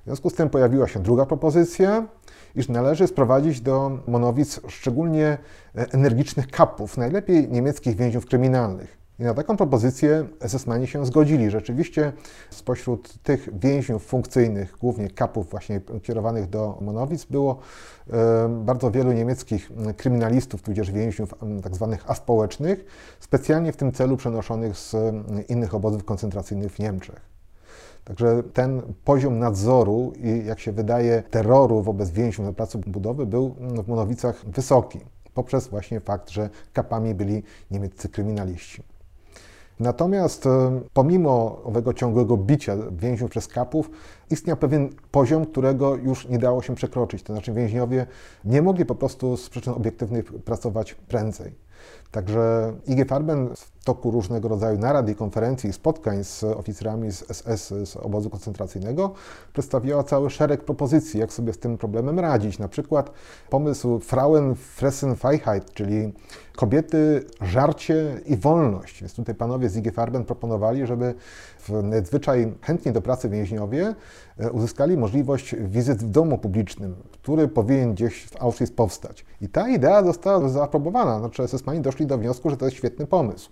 W 0.00 0.04
związku 0.04 0.30
z 0.30 0.34
tym 0.34 0.50
pojawiła 0.50 0.88
się 0.88 1.00
druga 1.00 1.26
propozycja, 1.26 2.06
iż 2.56 2.68
należy 2.68 3.06
sprowadzić 3.06 3.60
do 3.60 3.98
Monowic 4.06 4.60
szczególnie 4.68 5.38
energicznych 5.74 6.48
kapów, 6.48 6.96
najlepiej 6.96 7.48
niemieckich 7.48 7.96
więźniów 7.96 8.26
kryminalnych. 8.26 9.04
I 9.18 9.22
na 9.22 9.34
taką 9.34 9.56
propozycję 9.56 10.26
SS-mani 10.40 10.86
się 10.86 11.06
zgodzili. 11.06 11.50
Rzeczywiście 11.50 12.12
spośród 12.50 13.22
tych 13.22 13.58
więźniów 13.58 14.04
funkcyjnych, 14.04 14.76
głównie 14.80 15.10
kapów 15.10 15.50
właśnie 15.50 15.80
kierowanych 16.02 16.48
do 16.48 16.78
Monowic, 16.80 17.24
było 17.24 17.58
bardzo 18.48 18.90
wielu 18.90 19.12
niemieckich 19.12 19.70
kryminalistów, 19.96 20.62
tudzież 20.62 20.90
więźniów 20.90 21.34
tak 21.62 21.74
zwanych 21.74 22.10
aspołecznych, 22.10 22.84
specjalnie 23.20 23.72
w 23.72 23.76
tym 23.76 23.92
celu 23.92 24.16
przenoszonych 24.16 24.76
z 24.76 24.96
innych 25.48 25.74
obozów 25.74 26.04
koncentracyjnych 26.04 26.72
w 26.72 26.78
Niemczech. 26.78 27.33
Także 28.04 28.42
ten 28.52 28.82
poziom 29.04 29.38
nadzoru 29.38 30.12
i, 30.16 30.46
jak 30.46 30.60
się 30.60 30.72
wydaje, 30.72 31.22
terroru 31.30 31.82
wobec 31.82 32.10
więźniów 32.10 32.46
na 32.48 32.52
placu 32.52 32.78
budowy 32.86 33.26
był 33.26 33.54
w 33.84 33.88
Monowicach 33.88 34.44
wysoki, 34.46 35.00
poprzez 35.34 35.68
właśnie 35.68 36.00
fakt, 36.00 36.30
że 36.30 36.50
kapami 36.72 37.14
byli 37.14 37.42
niemieccy 37.70 38.08
kryminaliści. 38.08 38.82
Natomiast 39.80 40.46
e, 40.46 40.80
pomimo 40.92 41.62
owego 41.64 41.94
ciągłego 41.94 42.36
bicia 42.36 42.76
więźniów 42.92 43.30
przez 43.30 43.48
kapów, 43.48 43.90
istniał 44.30 44.56
pewien 44.56 44.88
poziom, 45.10 45.46
którego 45.46 45.96
już 45.96 46.28
nie 46.28 46.38
dało 46.38 46.62
się 46.62 46.74
przekroczyć. 46.74 47.22
To 47.22 47.32
znaczy 47.32 47.52
więźniowie 47.52 48.06
nie 48.44 48.62
mogli 48.62 48.84
po 48.84 48.94
prostu 48.94 49.36
z 49.36 49.50
przyczyn 49.50 49.72
obiektywnych 49.72 50.24
pracować 50.24 50.94
prędzej. 50.94 51.52
Także 52.10 52.72
IG 52.86 53.08
Farben 53.08 53.56
w 53.56 53.73
toku 53.84 54.10
różnego 54.10 54.48
rodzaju 54.48 54.78
narad 54.78 55.08
i 55.08 55.14
konferencji, 55.14 55.72
spotkań 55.72 56.24
z 56.24 56.44
oficerami 56.44 57.12
z 57.12 57.24
SS, 57.32 57.68
z 57.68 57.96
obozu 57.96 58.30
koncentracyjnego, 58.30 59.12
przedstawiała 59.52 60.02
cały 60.02 60.30
szereg 60.30 60.64
propozycji, 60.64 61.20
jak 61.20 61.32
sobie 61.32 61.52
z 61.52 61.58
tym 61.58 61.78
problemem 61.78 62.20
radzić. 62.20 62.58
Na 62.58 62.68
przykład 62.68 63.10
pomysł 63.50 63.98
Frauen 63.98 64.54
fressen 64.54 65.16
Freiheit, 65.16 65.72
czyli 65.72 66.12
kobiety, 66.56 67.24
żarcie 67.40 68.20
i 68.26 68.36
wolność. 68.36 69.00
Więc 69.00 69.14
tutaj 69.14 69.34
panowie 69.34 69.68
z 69.68 69.76
IG 69.76 69.94
Farben 69.94 70.24
proponowali, 70.24 70.86
żeby 70.86 71.14
w 71.58 71.82
nadzwyczaj 71.82 72.54
chętnie 72.62 72.92
do 72.92 73.02
pracy 73.02 73.28
więźniowie 73.28 73.94
e, 74.38 74.50
uzyskali 74.50 74.96
możliwość 74.96 75.56
wizyt 75.58 75.98
w 75.98 76.10
domu 76.10 76.38
publicznym, 76.38 76.94
który 77.12 77.48
powinien 77.48 77.94
gdzieś 77.94 78.26
w 78.26 78.42
Auschwitz 78.42 78.70
powstać. 78.70 79.24
I 79.40 79.48
ta 79.48 79.68
idea 79.68 80.04
została 80.04 80.48
zaaprobowana. 80.48 81.18
Znaczy 81.18 81.42
SS-mani 81.42 81.80
doszli 81.80 82.06
do 82.06 82.18
wniosku, 82.18 82.50
że 82.50 82.56
to 82.56 82.64
jest 82.64 82.76
świetny 82.76 83.06
pomysł. 83.06 83.50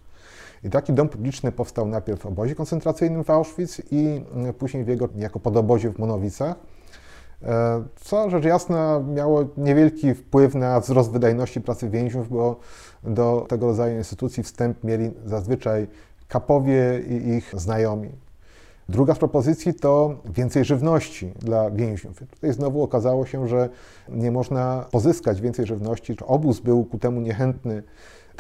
I 0.65 0.71
taki 0.71 0.93
dom 0.93 1.09
publiczny 1.09 1.53
powstał 1.53 1.87
najpierw 1.87 2.21
w 2.21 2.27
obozie 2.27 2.55
koncentracyjnym 2.55 3.25
w 3.25 3.31
Auschwitz 3.31 3.83
i 3.91 4.25
mm, 4.35 4.55
później 4.55 4.85
w 4.85 4.89
jego 4.89 5.09
jako 5.17 5.41
podobozie 5.41 5.91
w 5.91 5.99
Monowicach, 5.99 6.57
e, 7.43 7.83
co 7.97 8.31
rzecz 8.31 8.45
jasna 8.45 9.01
miało 9.15 9.45
niewielki 9.57 10.15
wpływ 10.15 10.55
na 10.55 10.81
wzrost 10.81 11.11
wydajności 11.11 11.61
pracy 11.61 11.91
więźniów, 11.91 12.29
bo 12.29 12.61
do 13.05 13.47
tego 13.49 13.67
rodzaju 13.67 13.99
instytucji 13.99 14.43
wstęp 14.43 14.85
mieli 14.85 15.11
zazwyczaj 15.25 15.87
kapowie 16.29 17.01
i 17.09 17.29
ich 17.29 17.55
znajomi. 17.57 18.11
Druga 18.89 19.15
z 19.15 19.19
propozycji 19.19 19.75
to 19.75 20.15
więcej 20.25 20.65
żywności 20.65 21.33
dla 21.39 21.71
więźniów. 21.71 22.19
Tutaj 22.31 22.53
znowu 22.53 22.83
okazało 22.83 23.27
się, 23.27 23.49
że 23.49 23.69
nie 24.09 24.31
można 24.31 24.87
pozyskać 24.91 25.41
więcej 25.41 25.67
żywności, 25.67 26.17
obóz 26.27 26.61
był 26.61 26.85
ku 26.85 26.99
temu 26.99 27.21
niechętny. 27.21 27.83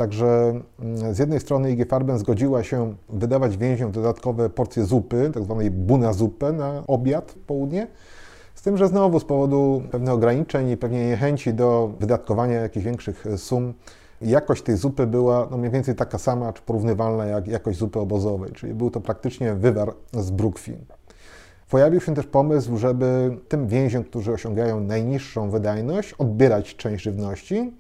Także 0.03 0.61
mm, 0.81 1.15
z 1.15 1.19
jednej 1.19 1.41
strony 1.41 1.73
IG 1.73 1.89
Farben 1.89 2.19
zgodziła 2.19 2.63
się 2.63 2.95
wydawać 3.09 3.57
więźniom 3.57 3.93
dodatkowe 3.93 4.51
porcje 4.51 4.85
zupy, 4.85 5.31
tak 5.35 5.43
zwanej 5.43 5.71
buna 5.71 6.13
zupę 6.13 6.53
na 6.53 6.83
obiad 6.87 7.33
w 7.33 7.39
południe, 7.39 7.87
z 8.55 8.63
tym, 8.63 8.77
że 8.77 8.89
znowu 8.89 9.21
z 9.21 9.25
powodu 9.25 9.83
pewnych 9.91 10.15
ograniczeń 10.15 10.71
i 10.71 10.77
pewnie 10.77 11.07
niechęci 11.07 11.55
do 11.55 11.93
wydatkowania 12.01 12.61
jakichś 12.61 12.87
większych 12.87 13.25
sum 13.37 13.75
jakość 14.23 14.63
tej 14.63 14.77
zupy 14.77 15.07
była 15.07 15.49
no 15.51 15.59
mniej 15.59 15.71
więcej 15.71 15.95
taka 15.95 16.19
sama, 16.19 16.53
czy 16.53 16.63
porównywalna 16.63 17.27
jak 17.27 17.49
jakość 17.49 17.79
zupy 17.79 18.01
obozowej, 18.01 18.53
czyli 18.53 18.75
był 18.75 18.91
to 18.91 19.01
praktycznie 19.01 19.55
wywar 19.55 19.95
z 20.13 20.31
brukwi. 20.31 20.77
Pojawił 21.71 22.01
się 22.01 22.15
też 22.15 22.27
pomysł, 22.27 22.77
żeby 22.77 23.37
tym 23.49 23.69
więźniom, 23.69 24.05
którzy 24.05 24.33
osiągają 24.33 24.81
najniższą 24.81 25.51
wydajność, 25.51 26.13
odbierać 26.13 26.77
część 26.77 27.05
żywności 27.05 27.73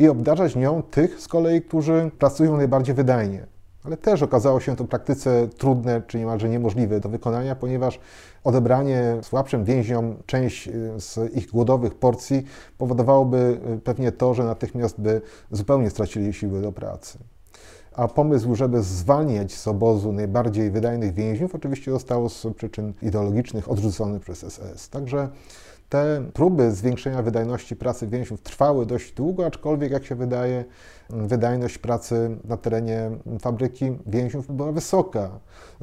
i 0.00 0.08
obdarzać 0.08 0.56
nią 0.56 0.82
tych 0.82 1.20
z 1.20 1.28
kolei, 1.28 1.62
którzy 1.62 2.10
pracują 2.18 2.56
najbardziej 2.56 2.94
wydajnie. 2.94 3.46
Ale 3.84 3.96
też 3.96 4.22
okazało 4.22 4.60
się 4.60 4.76
to 4.76 4.84
w 4.84 4.88
praktyce 4.88 5.48
trudne, 5.48 6.02
czy 6.06 6.18
niemalże 6.18 6.48
niemożliwe 6.48 7.00
do 7.00 7.08
wykonania, 7.08 7.56
ponieważ 7.56 8.00
odebranie 8.44 9.16
słabszym 9.22 9.64
więźniom 9.64 10.16
część 10.26 10.68
y, 10.68 10.72
z 10.98 11.36
ich 11.36 11.50
głodowych 11.50 11.94
porcji 11.94 12.44
powodowałoby 12.78 13.60
y, 13.76 13.80
pewnie 13.80 14.12
to, 14.12 14.34
że 14.34 14.44
natychmiast 14.44 15.00
by 15.00 15.20
zupełnie 15.50 15.90
stracili 15.90 16.32
siły 16.32 16.62
do 16.62 16.72
pracy. 16.72 17.18
A 17.92 18.08
pomysł, 18.08 18.54
żeby 18.54 18.82
zwalniać 18.82 19.52
z 19.52 19.68
obozu 19.68 20.12
najbardziej 20.12 20.70
wydajnych 20.70 21.14
więźniów, 21.14 21.54
oczywiście 21.54 21.90
został 21.90 22.28
z 22.28 22.46
przyczyn 22.56 22.92
ideologicznych 23.02 23.70
odrzucony 23.70 24.20
przez 24.20 24.38
SS. 24.38 24.88
Także 24.88 25.28
te 25.90 26.24
próby 26.34 26.70
zwiększenia 26.70 27.22
wydajności 27.22 27.76
pracy 27.76 28.06
więźniów 28.06 28.42
trwały 28.42 28.86
dość 28.86 29.12
długo, 29.12 29.46
aczkolwiek, 29.46 29.92
jak 29.92 30.04
się 30.04 30.14
wydaje, 30.14 30.64
wydajność 31.10 31.78
pracy 31.78 32.36
na 32.44 32.56
terenie 32.56 33.10
fabryki 33.40 33.98
więźniów 34.06 34.56
była 34.56 34.72
wysoka. 34.72 35.30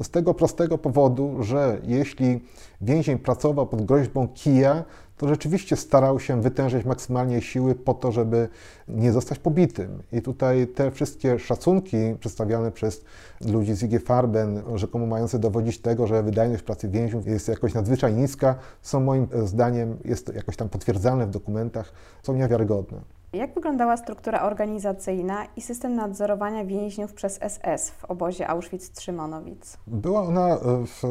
Z 0.02 0.10
tego 0.10 0.34
prostego 0.34 0.78
powodu, 0.78 1.42
że 1.42 1.78
jeśli 1.82 2.44
więzień 2.80 3.18
pracował 3.18 3.66
pod 3.66 3.84
groźbą 3.84 4.28
kija, 4.28 4.84
to 5.18 5.28
rzeczywiście 5.28 5.76
starał 5.76 6.20
się 6.20 6.42
wytężyć 6.42 6.84
maksymalnie 6.84 7.40
siły 7.42 7.74
po 7.74 7.94
to, 7.94 8.12
żeby 8.12 8.48
nie 8.88 9.12
zostać 9.12 9.38
pobitym. 9.38 10.02
I 10.12 10.22
tutaj 10.22 10.66
te 10.66 10.90
wszystkie 10.90 11.38
szacunki 11.38 11.96
przedstawiane 12.20 12.70
przez 12.70 13.04
ludzi 13.46 13.74
z 13.74 13.82
IG 13.82 14.02
Farben, 14.02 14.62
rzekomo 14.74 15.06
mające 15.06 15.38
dowodzić 15.38 15.80
tego, 15.80 16.06
że 16.06 16.22
wydajność 16.22 16.62
pracy 16.62 16.88
więźniów 16.88 17.26
jest 17.26 17.48
jakoś 17.48 17.74
nadzwyczaj 17.74 18.14
niska, 18.14 18.54
są 18.82 19.00
moim 19.00 19.28
zdaniem, 19.44 19.98
jest 20.04 20.26
to 20.26 20.32
jakoś 20.32 20.56
tam 20.56 20.68
potwierdzane 20.68 21.26
w 21.26 21.30
dokumentach, 21.30 21.92
są 22.22 22.34
niewiarygodne. 22.34 23.00
Jak 23.32 23.54
wyglądała 23.54 23.96
struktura 23.96 24.42
organizacyjna 24.42 25.46
i 25.56 25.62
system 25.62 25.94
nadzorowania 25.94 26.64
więźniów 26.64 27.12
przez 27.12 27.40
SS 27.48 27.90
w 27.90 28.04
obozie 28.04 28.46
Auschwitz-Trzymanowic? 28.46 29.76
Była 29.86 30.22
ona 30.22 30.48
e, 30.48 30.58
w 30.86 31.02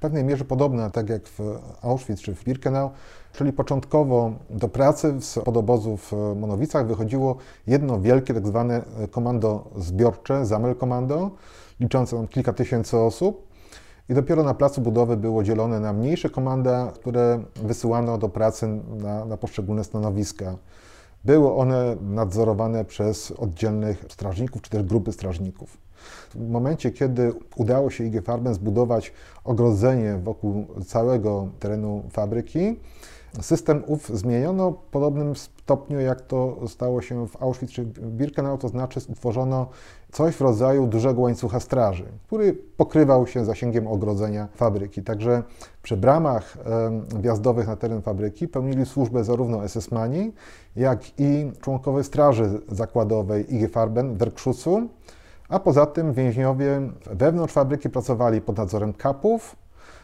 pewnej 0.00 0.24
mierze 0.24 0.44
podobna, 0.44 0.90
tak 0.90 1.08
jak 1.08 1.28
w 1.28 1.40
Auschwitz 1.82 2.20
czy 2.20 2.34
w 2.34 2.44
Birkenau, 2.44 2.90
czyli 3.34 3.52
początkowo 3.52 4.32
do 4.50 4.68
pracy 4.68 5.14
z 5.20 5.38
podobozów 5.38 6.12
w 6.12 6.36
Monowicach 6.36 6.86
wychodziło 6.86 7.36
jedno 7.66 8.00
wielkie 8.00 8.34
tak 8.34 8.46
zwane 8.46 8.82
komando 9.10 9.70
zbiorcze, 9.76 10.46
Zamel 10.46 10.74
Komando, 10.74 11.30
liczące 11.80 12.26
kilka 12.30 12.52
tysięcy 12.52 12.98
osób. 12.98 13.54
I 14.08 14.14
dopiero 14.14 14.42
na 14.42 14.54
placu 14.54 14.80
budowy 14.80 15.16
było 15.16 15.42
dzielone 15.42 15.80
na 15.80 15.92
mniejsze 15.92 16.30
komanda, 16.30 16.92
które 16.94 17.44
wysyłano 17.56 18.18
do 18.18 18.28
pracy 18.28 18.68
na, 18.98 19.24
na 19.24 19.36
poszczególne 19.36 19.84
stanowiska. 19.84 20.56
Były 21.24 21.54
one 21.54 21.96
nadzorowane 22.00 22.84
przez 22.84 23.30
oddzielnych 23.30 24.04
strażników 24.08 24.62
czy 24.62 24.70
też 24.70 24.82
grupy 24.82 25.12
strażników. 25.12 25.78
W 26.34 26.50
momencie, 26.50 26.90
kiedy 26.90 27.32
udało 27.56 27.90
się 27.90 28.04
IG 28.04 28.24
Farben 28.24 28.54
zbudować 28.54 29.12
ogrodzenie 29.44 30.20
wokół 30.22 30.66
całego 30.86 31.48
terenu 31.58 32.02
fabryki, 32.10 32.76
system 33.40 33.82
ów 33.86 34.08
zmieniono 34.08 34.70
w 34.70 34.76
podobnym 34.76 35.36
stopniu, 35.36 36.00
jak 36.00 36.20
to 36.20 36.56
stało 36.68 37.02
się 37.02 37.28
w 37.28 37.42
Auschwitz 37.42 37.72
czy 37.72 37.84
Birkenau, 37.84 38.58
to 38.58 38.68
znaczy 38.68 39.00
utworzono 39.08 39.66
coś 40.12 40.34
w 40.34 40.40
rodzaju 40.40 40.86
dużego 40.86 41.20
łańcucha 41.20 41.60
straży, 41.60 42.04
który 42.26 42.54
pokrywał 42.76 43.26
się 43.26 43.44
zasięgiem 43.44 43.86
ogrodzenia 43.86 44.48
fabryki. 44.54 45.02
Także 45.02 45.42
przy 45.82 45.96
bramach 45.96 46.58
wjazdowych 47.20 47.66
na 47.66 47.76
teren 47.76 48.02
fabryki 48.02 48.48
pełnili 48.48 48.86
służbę 48.86 49.24
zarówno 49.24 49.68
SS-mani, 49.68 50.32
jak 50.76 51.20
i 51.20 51.52
członkowie 51.60 52.04
Straży 52.04 52.60
Zakładowej 52.68 53.54
IG 53.54 53.72
Farben 53.72 54.14
w 54.14 54.18
Werkszuszu, 54.18 54.88
a 55.48 55.60
poza 55.60 55.86
tym 55.86 56.12
więźniowie 56.12 56.80
wewnątrz 57.10 57.54
fabryki 57.54 57.90
pracowali 57.90 58.40
pod 58.40 58.58
nadzorem 58.58 58.92
kapów, 58.92 59.56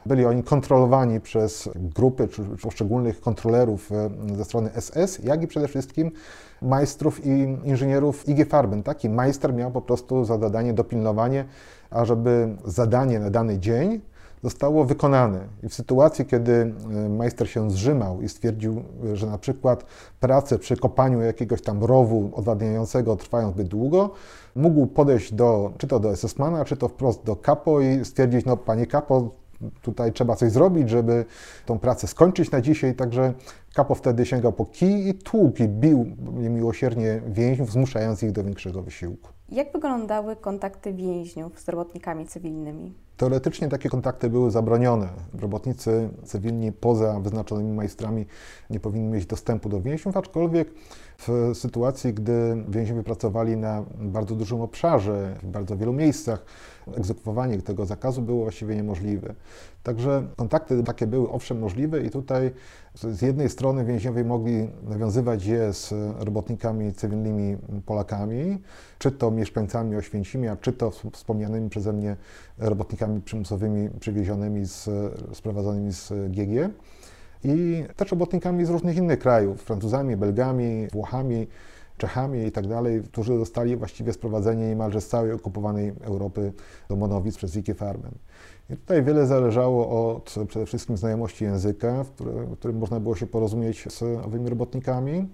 byli 0.06 0.26
oni 0.26 0.42
kontrolowani 0.42 1.20
przez 1.20 1.68
grupy 1.74 2.28
czy 2.28 2.42
poszczególnych 2.42 3.20
kontrolerów 3.20 3.92
e, 3.92 4.10
ze 4.36 4.44
strony 4.44 4.70
SS, 4.80 5.18
jak 5.24 5.42
i 5.42 5.46
przede 5.46 5.68
wszystkim 5.68 6.10
majstrów 6.62 7.26
i 7.26 7.30
inżynierów 7.64 8.28
IG 8.28 8.48
Farben. 8.48 8.82
Taki 8.82 9.08
majster 9.08 9.54
miał 9.54 9.70
po 9.70 9.82
prostu 9.82 10.24
za 10.24 10.38
zadanie 10.38 10.74
dopilnowanie, 10.74 11.44
ażeby 11.90 12.56
zadanie 12.64 13.20
na 13.20 13.30
dany 13.30 13.58
dzień 13.58 14.00
zostało 14.42 14.84
wykonane. 14.84 15.40
I 15.62 15.68
w 15.68 15.74
sytuacji, 15.74 16.26
kiedy 16.26 16.52
e, 16.52 17.08
majster 17.08 17.50
się 17.50 17.70
zrzymał 17.70 18.22
i 18.22 18.28
stwierdził, 18.28 18.82
że 19.14 19.26
na 19.26 19.38
przykład 19.38 19.84
prace 20.20 20.58
przy 20.58 20.76
kopaniu 20.76 21.20
jakiegoś 21.20 21.62
tam 21.62 21.84
rowu 21.84 22.30
odwadniającego 22.34 23.16
trwają 23.16 23.50
zbyt 23.50 23.68
długo, 23.68 24.10
mógł 24.56 24.86
podejść 24.86 25.34
do, 25.34 25.72
czy 25.78 25.86
to 25.86 26.00
do 26.00 26.16
SS-mana, 26.16 26.64
czy 26.64 26.76
to 26.76 26.88
wprost 26.88 27.24
do 27.24 27.36
kapo 27.36 27.80
i 27.80 28.04
stwierdzić, 28.04 28.46
no 28.46 28.56
panie 28.56 28.86
kapo, 28.86 29.30
tutaj 29.82 30.12
trzeba 30.12 30.36
coś 30.36 30.52
zrobić, 30.52 30.90
żeby 30.90 31.24
tą 31.66 31.78
pracę 31.78 32.06
skończyć 32.06 32.50
na 32.50 32.60
dzisiaj, 32.60 32.94
także 32.94 33.34
Kapo 33.74 33.94
wtedy 33.94 34.26
sięgał 34.26 34.52
po 34.52 34.66
kij 34.66 35.08
i 35.08 35.14
tłukł 35.14 35.62
i 35.62 35.68
bił 35.68 36.06
niemiłosiernie 36.32 37.22
więźniów, 37.26 37.72
zmuszając 37.72 38.22
ich 38.22 38.32
do 38.32 38.44
większego 38.44 38.82
wysiłku. 38.82 39.28
Jak 39.48 39.72
wyglądały 39.72 40.36
kontakty 40.36 40.92
więźniów 40.92 41.60
z 41.60 41.68
robotnikami 41.68 42.26
cywilnymi? 42.26 42.94
Teoretycznie 43.16 43.68
takie 43.68 43.88
kontakty 43.88 44.30
były 44.30 44.50
zabronione. 44.50 45.08
Robotnicy 45.40 46.10
cywilni 46.24 46.72
poza 46.72 47.20
wyznaczonymi 47.20 47.72
majstrami 47.72 48.26
nie 48.70 48.80
powinni 48.80 49.08
mieć 49.08 49.26
dostępu 49.26 49.68
do 49.68 49.80
więźniów, 49.80 50.16
aczkolwiek 50.16 50.68
w 51.26 51.50
sytuacji, 51.54 52.14
gdy 52.14 52.64
więźniowie 52.68 53.02
pracowali 53.02 53.56
na 53.56 53.85
bardzo 53.98 54.35
dużym 54.35 54.61
obszarze, 54.61 55.35
w 55.42 55.46
bardzo 55.46 55.76
wielu 55.76 55.92
miejscach, 55.92 56.44
egzekwowanie 56.96 57.62
tego 57.62 57.87
zakazu 57.87 58.22
było 58.22 58.42
właściwie 58.42 58.76
niemożliwe. 58.76 59.35
Także 59.83 60.26
kontakty 60.37 60.83
takie 60.83 61.06
były 61.06 61.30
owszem 61.30 61.59
możliwe 61.59 62.00
i 62.00 62.11
tutaj 62.11 62.50
z 62.94 63.22
jednej 63.22 63.48
strony 63.48 63.85
więźniowie 63.85 64.24
mogli 64.24 64.68
nawiązywać 64.88 65.46
je 65.46 65.72
z 65.72 65.94
robotnikami 66.18 66.92
cywilnymi 66.92 67.56
Polakami, 67.87 68.62
czy 68.98 69.11
to 69.12 69.30
mieszkańcami 69.30 69.96
Oświęcimia, 69.96 70.56
czy 70.56 70.72
to 70.72 70.90
wspomnianymi 71.12 71.70
przeze 71.70 71.92
mnie 71.92 72.16
robotnikami 72.59 73.20
przymusowymi 73.20 73.90
przywiezionymi, 74.00 74.66
z, 74.66 74.88
sprowadzonymi 75.33 75.92
z 75.92 76.12
GG 76.30 76.70
i 77.44 77.85
też 77.96 78.11
robotnikami 78.11 78.64
z 78.64 78.70
różnych 78.70 78.96
innych 78.96 79.18
krajów, 79.18 79.62
Francuzami, 79.62 80.16
Belgami, 80.16 80.88
Włochami, 80.92 81.46
Czechami 82.00 82.46
i 82.46 82.53
tak 82.53 82.66
dalej, 82.66 83.03
którzy 83.03 83.38
zostali 83.38 83.76
właściwie 83.76 84.12
sprowadzeni 84.12 84.62
niemalże 84.62 85.00
z 85.00 85.09
całej 85.09 85.33
okupowanej 85.33 85.92
Europy 86.00 86.53
do 86.88 86.96
Monowic 86.96 87.37
przez 87.37 87.57
Wiki 87.57 87.74
Farben. 87.74 88.12
I 88.70 88.76
tutaj 88.76 89.03
wiele 89.03 89.26
zależało 89.26 90.14
od 90.14 90.35
przede 90.48 90.66
wszystkim 90.66 90.96
znajomości 90.96 91.44
języka, 91.44 92.05
w 92.05 92.11
którym, 92.11 92.46
w 92.46 92.59
którym 92.59 92.79
można 92.79 93.00
było 93.00 93.16
się 93.16 93.26
porozumieć 93.26 93.92
z 93.92 94.03
owymi 94.03 94.50
robotnikami. 94.50 95.29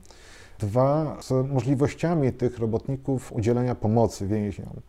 Dwa, 0.58 1.16
z 1.22 1.50
możliwościami 1.50 2.32
tych 2.32 2.58
robotników 2.58 3.32
udzielenia 3.32 3.74
pomocy 3.74 4.26
więźniom. 4.26 4.80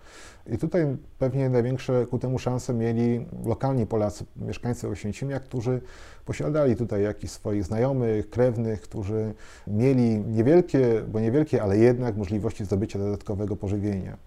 I 0.50 0.58
tutaj 0.58 0.98
pewnie 1.20 1.50
największe 1.50 2.06
ku 2.06 2.20
temu 2.20 2.40
szanse 2.40 2.74
mieli 2.74 3.26
lokalni 3.46 3.86
Polacy, 3.86 4.26
mieszkańcy 4.36 4.88
Oświęcimia, 4.88 5.40
którzy 5.40 5.82
posiadali 6.26 6.76
tutaj 6.76 7.04
jakichś 7.04 7.34
swoich 7.34 7.64
znajomych, 7.64 8.30
krewnych, 8.30 8.82
którzy 8.82 9.34
mieli 9.68 10.20
niewielkie, 10.20 11.02
bo 11.12 11.20
niewielkie, 11.20 11.64
ale 11.64 11.78
jednak 11.78 12.18
możliwości 12.18 12.66
zdobycia 12.66 13.00
dodatkowego 13.00 13.56
pożywienia. 13.56 14.18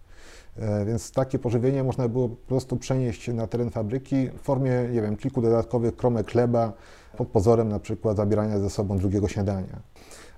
E, 0.59 0.85
więc 0.85 1.12
takie 1.12 1.38
pożywienie 1.38 1.85
można 1.85 2.09
było 2.09 2.29
po 2.29 2.37
prostu 2.48 2.76
przenieść 2.76 3.29
na 3.29 3.46
teren 3.46 3.70
fabryki 3.70 4.29
w 4.29 4.40
formie, 4.40 4.88
nie 4.92 5.03
wiem, 5.03 5.16
kilku 5.16 5.42
dodatkowych 5.42 5.96
kromek 5.96 6.31
chleba 6.31 6.72
pod 7.16 7.29
pozorem 7.29 7.68
na 7.68 7.79
przykład 7.79 8.16
zabierania 8.16 8.59
ze 8.59 8.70
sobą 8.70 8.98
drugiego 8.98 9.29
śniadania. 9.29 9.81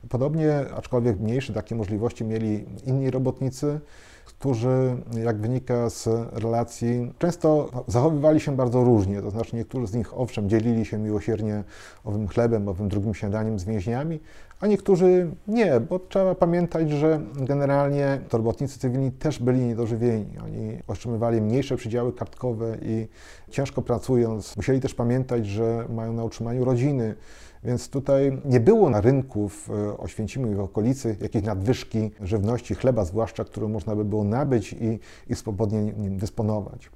Podobnie, 0.08 0.60
aczkolwiek 0.76 1.20
mniejsze 1.20 1.52
takie 1.52 1.74
możliwości 1.74 2.24
mieli 2.24 2.64
inni 2.84 3.10
robotnicy, 3.10 3.80
którzy, 4.24 4.96
jak 5.24 5.36
wynika 5.36 5.90
z 5.90 6.08
relacji, 6.32 7.12
często 7.18 7.70
zachowywali 7.86 8.40
się 8.40 8.56
bardzo 8.56 8.84
różnie. 8.84 9.22
To 9.22 9.30
znaczy, 9.30 9.56
niektórzy 9.56 9.86
z 9.86 9.94
nich, 9.94 10.18
owszem, 10.18 10.48
dzielili 10.48 10.84
się 10.84 10.98
miłosiernie 10.98 11.64
owym 12.04 12.28
chlebem, 12.28 12.68
owym 12.68 12.88
drugim 12.88 13.14
śniadaniem 13.14 13.58
z 13.58 13.64
więźniami, 13.64 14.20
a 14.60 14.66
niektórzy 14.66 15.30
nie, 15.48 15.80
bo 15.80 15.98
trzeba 15.98 16.34
pamiętać, 16.34 16.90
że 16.90 17.20
generalnie 17.36 18.20
to 18.28 18.36
robotnicy 18.36 18.78
cywilni 18.78 19.12
też 19.12 19.38
byli 19.38 19.60
niedożywieni. 19.60 20.38
Oni 20.44 20.78
otrzymywali 20.88 21.40
mniejsze 21.40 21.76
przydziały 21.76 22.12
kartkowe 22.12 22.76
i 22.82 23.08
ciężko 23.50 23.82
pracując, 23.82 24.56
musieli 24.56 24.80
też 24.80 24.94
pamiętać, 24.94 25.46
że 25.46 25.86
mają 25.88 26.12
na 26.12 26.24
utrzymaniu 26.24 26.64
rodziny. 26.64 27.14
Więc 27.64 27.88
tutaj 27.88 28.38
nie 28.44 28.60
było 28.60 28.90
na 28.90 29.00
rynku 29.00 29.48
w 29.48 29.70
e, 29.70 29.98
Oświęcimiu 29.98 30.52
i 30.52 30.54
w 30.54 30.60
okolicy 30.60 31.16
jakiejś 31.20 31.44
nadwyżki 31.44 32.10
żywności, 32.20 32.74
chleba 32.74 33.04
zwłaszcza, 33.04 33.44
którą 33.44 33.68
można 33.68 33.96
by 33.96 34.04
było 34.04 34.24
nabyć 34.24 34.72
i, 34.72 34.98
i 35.28 35.34
swobodnie 35.34 35.82
nim 35.82 36.18
dysponować. 36.18 36.90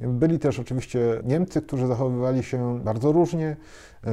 Byli 0.00 0.38
też 0.38 0.58
oczywiście 0.58 1.00
Niemcy, 1.24 1.62
którzy 1.62 1.86
zachowywali 1.86 2.42
się 2.42 2.80
bardzo 2.80 3.12
różnie. 3.12 3.56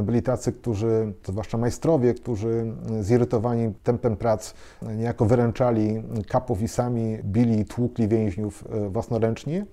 Byli 0.03 0.21
tacy, 0.21 0.51
którzy, 0.51 1.13
zwłaszcza 1.27 1.57
majstrowie, 1.57 2.13
którzy 2.13 2.73
zirytowani 3.01 3.73
tempem 3.83 4.17
prac 4.17 4.53
niejako 4.97 5.25
wyręczali 5.25 6.03
kapów 6.27 6.61
i 6.61 6.67
sami 6.67 7.17
bili 7.23 7.59
i 7.59 7.65
tłukli 7.65 8.07
więźniów 8.07 8.63
e, 8.69 8.89
własnoręcznie. 8.89 9.65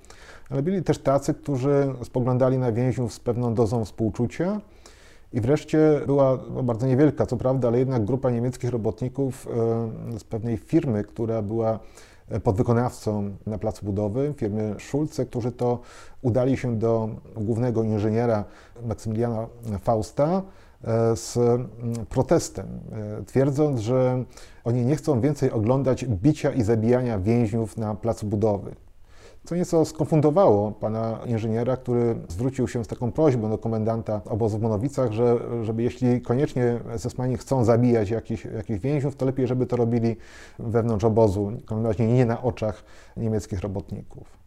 Ale 0.51 0.63
byli 0.63 0.83
też 0.83 0.99
tacy, 0.99 1.35
którzy 1.35 1.95
spoglądali 2.05 2.59
na 2.59 2.73
więźniów 2.73 3.15
z 3.15 3.21
pewną 3.21 3.55
dozą 3.55 3.85
współczucia 3.85 4.61
i 5.33 5.41
wreszcie 5.41 6.01
była 6.07 6.39
no, 6.55 6.63
bardzo 6.63 6.87
niewielka, 6.87 7.27
co 7.27 7.37
prawda, 7.37 7.69
ale 7.69 7.79
jednak 7.79 8.05
grupa 8.05 8.31
niemieckich 8.31 8.71
robotników 8.71 9.49
e, 10.15 10.19
z 10.19 10.25
pewnej 10.25 10.57
firmy, 10.57 11.05
która 11.05 11.43
była 11.43 11.79
e, 12.29 12.41
podwykonawcą 12.41 13.37
na 13.47 13.59
placu 13.59 13.87
budowy, 13.87 14.35
firmy 14.37 14.75
Schulze, 14.79 15.27
którzy 15.27 15.53
to 15.53 15.79
udali 16.23 16.57
się 16.57 16.79
do 16.79 17.09
głównego 17.37 17.83
inżyniera 17.83 18.45
Maksymiliana 18.87 19.47
Fausta 19.83 20.43
e, 20.85 21.17
z 21.17 21.39
protestem, 22.09 22.67
twierdząc, 23.27 23.81
że 23.81 24.25
oni 24.65 24.85
nie 24.85 24.97
chcą 24.97 25.21
więcej 25.21 25.51
oglądać 25.51 26.05
bicia 26.05 26.51
i 26.51 26.63
zabijania 26.63 27.19
więźniów 27.19 27.77
na 27.77 27.95
placu 27.95 28.27
budowy. 28.27 28.75
Co 29.45 29.57
nieco 29.57 29.85
skonfundowało 29.85 30.73
pana 30.73 31.19
inżyniera, 31.27 31.77
który 31.77 32.17
zwrócił 32.29 32.69
się 32.69 32.85
z 32.85 32.89
taką 32.89 33.13
prośbą 33.13 33.51
do 33.51 33.59
komendanta 33.59 34.21
obozu 34.25 34.59
w 34.59 34.63
Monowicach, 34.63 35.13
że, 35.13 35.39
żeby 35.63 35.83
jeśli 35.83 36.21
koniecznie 36.21 36.81
SS-mani 36.97 37.37
chcą 37.37 37.65
zabijać 37.65 38.11
jakichś, 38.11 38.45
jakichś 38.45 38.81
więźniów, 38.81 39.17
to 39.17 39.27
lepiej, 39.27 39.47
żeby 39.47 39.67
to 39.67 39.77
robili 39.77 40.17
wewnątrz 40.59 41.05
obozu, 41.05 41.53
razie 41.85 42.07
nie 42.07 42.27
na 42.27 42.43
oczach 42.43 42.85
niemieckich 43.17 43.61
robotników. 43.61 44.43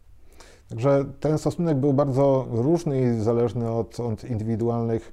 Także 0.68 1.04
ten 1.20 1.38
stosunek 1.38 1.76
był 1.76 1.92
bardzo 1.92 2.46
różny 2.50 3.02
i 3.02 3.20
zależny 3.20 3.70
od, 3.70 4.00
od 4.00 4.24
indywidualnych 4.24 5.12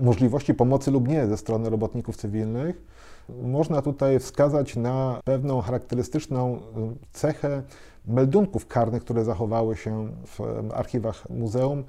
możliwości 0.00 0.54
pomocy 0.54 0.90
lub 0.90 1.08
nie 1.08 1.26
ze 1.26 1.36
strony 1.36 1.70
robotników 1.70 2.16
cywilnych. 2.16 2.82
Można 3.42 3.82
tutaj 3.82 4.18
wskazać 4.18 4.76
na 4.76 5.20
pewną 5.24 5.60
charakterystyczną 5.60 6.60
cechę 7.12 7.62
meldunków 8.06 8.66
karnych, 8.66 9.04
które 9.04 9.24
zachowały 9.24 9.76
się 9.76 10.08
w 10.26 10.40
archiwach 10.74 11.30
muzeum, 11.30 11.84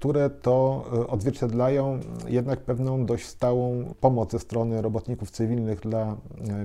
które 0.00 0.30
to 0.30 0.84
e, 0.92 1.06
odzwierciedlają 1.06 2.00
jednak 2.26 2.60
pewną 2.60 3.06
dość 3.06 3.26
stałą 3.26 3.84
pomoc 4.00 4.32
ze 4.32 4.38
strony 4.38 4.82
robotników 4.82 5.30
cywilnych 5.30 5.80
dla 5.80 6.02
e, 6.02 6.16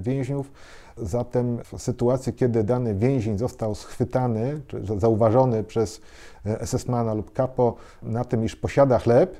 więźniów. 0.02 0.52
Zatem 0.98 1.60
w 1.64 1.82
sytuacji, 1.82 2.34
kiedy 2.34 2.64
dany 2.64 2.96
więzień 2.96 3.38
został 3.38 3.76
schwytany, 3.76 4.62
czy 4.68 4.84
zauważony 4.98 5.64
przez 5.64 6.02
e, 6.46 6.68
SS-mana 6.68 7.14
lub 7.14 7.34
kapo 7.34 7.76
na 8.04 8.26
tym, 8.26 8.46
iż 8.46 8.56
posiada 8.56 9.00
chleb, 9.00 9.36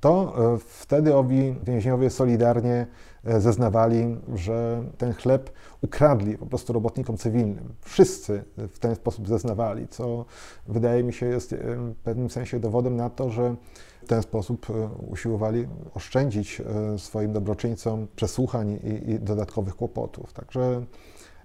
to 0.00 0.34
wtedy 0.58 1.16
owi 1.16 1.54
więźniowie 1.64 2.10
solidarnie 2.10 2.86
zeznawali, 3.24 4.16
że 4.34 4.84
ten 4.98 5.12
chleb 5.14 5.50
ukradli 5.82 6.38
po 6.38 6.46
prostu 6.46 6.72
robotnikom 6.72 7.16
cywilnym. 7.16 7.74
Wszyscy 7.80 8.44
w 8.56 8.78
ten 8.78 8.94
sposób 8.94 9.28
zeznawali, 9.28 9.88
co 9.88 10.24
wydaje 10.68 11.04
mi 11.04 11.12
się 11.12 11.26
jest 11.26 11.52
e, 11.52 11.56
w 11.76 11.94
pewnym 12.04 12.30
sensie 12.30 12.60
dowodem 12.60 12.96
na 12.96 13.10
to, 13.10 13.30
że 13.30 13.54
w 14.02 14.06
ten 14.06 14.22
sposób 14.22 14.66
e, 14.70 14.88
usiłowali 15.10 15.68
oszczędzić 15.94 16.62
swoim 16.96 17.32
dobroczyńcom 17.32 18.06
przesłuchań 18.16 18.70
i, 18.72 19.10
i 19.10 19.18
dodatkowych 19.18 19.76
kłopotów. 19.76 20.32
Także 20.32 20.82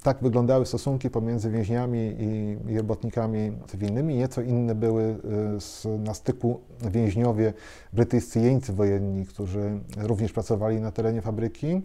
tak 0.06 0.18
wyglądały 0.22 0.65
stosunki 0.65 1.10
pomiędzy 1.10 1.52
więźniami 1.52 2.15
i, 2.20 2.58
i 2.72 2.78
robotnikami 2.78 3.52
cywilnymi. 3.68 4.15
Nieco 4.15 4.41
inne 4.41 4.76
były 4.76 5.04
y, 5.04 5.62
z, 5.62 5.88
na 6.00 6.13
styku 6.13 6.60
więźniowie 6.91 7.54
brytyjscy 7.94 8.39
jeńcy 8.39 8.74
wojenni, 8.74 9.26
którzy 9.26 9.80
również 9.98 10.32
pracowali 10.32 10.82
na 10.82 10.91
terenie 10.91 11.22
fabryki. 11.22 11.82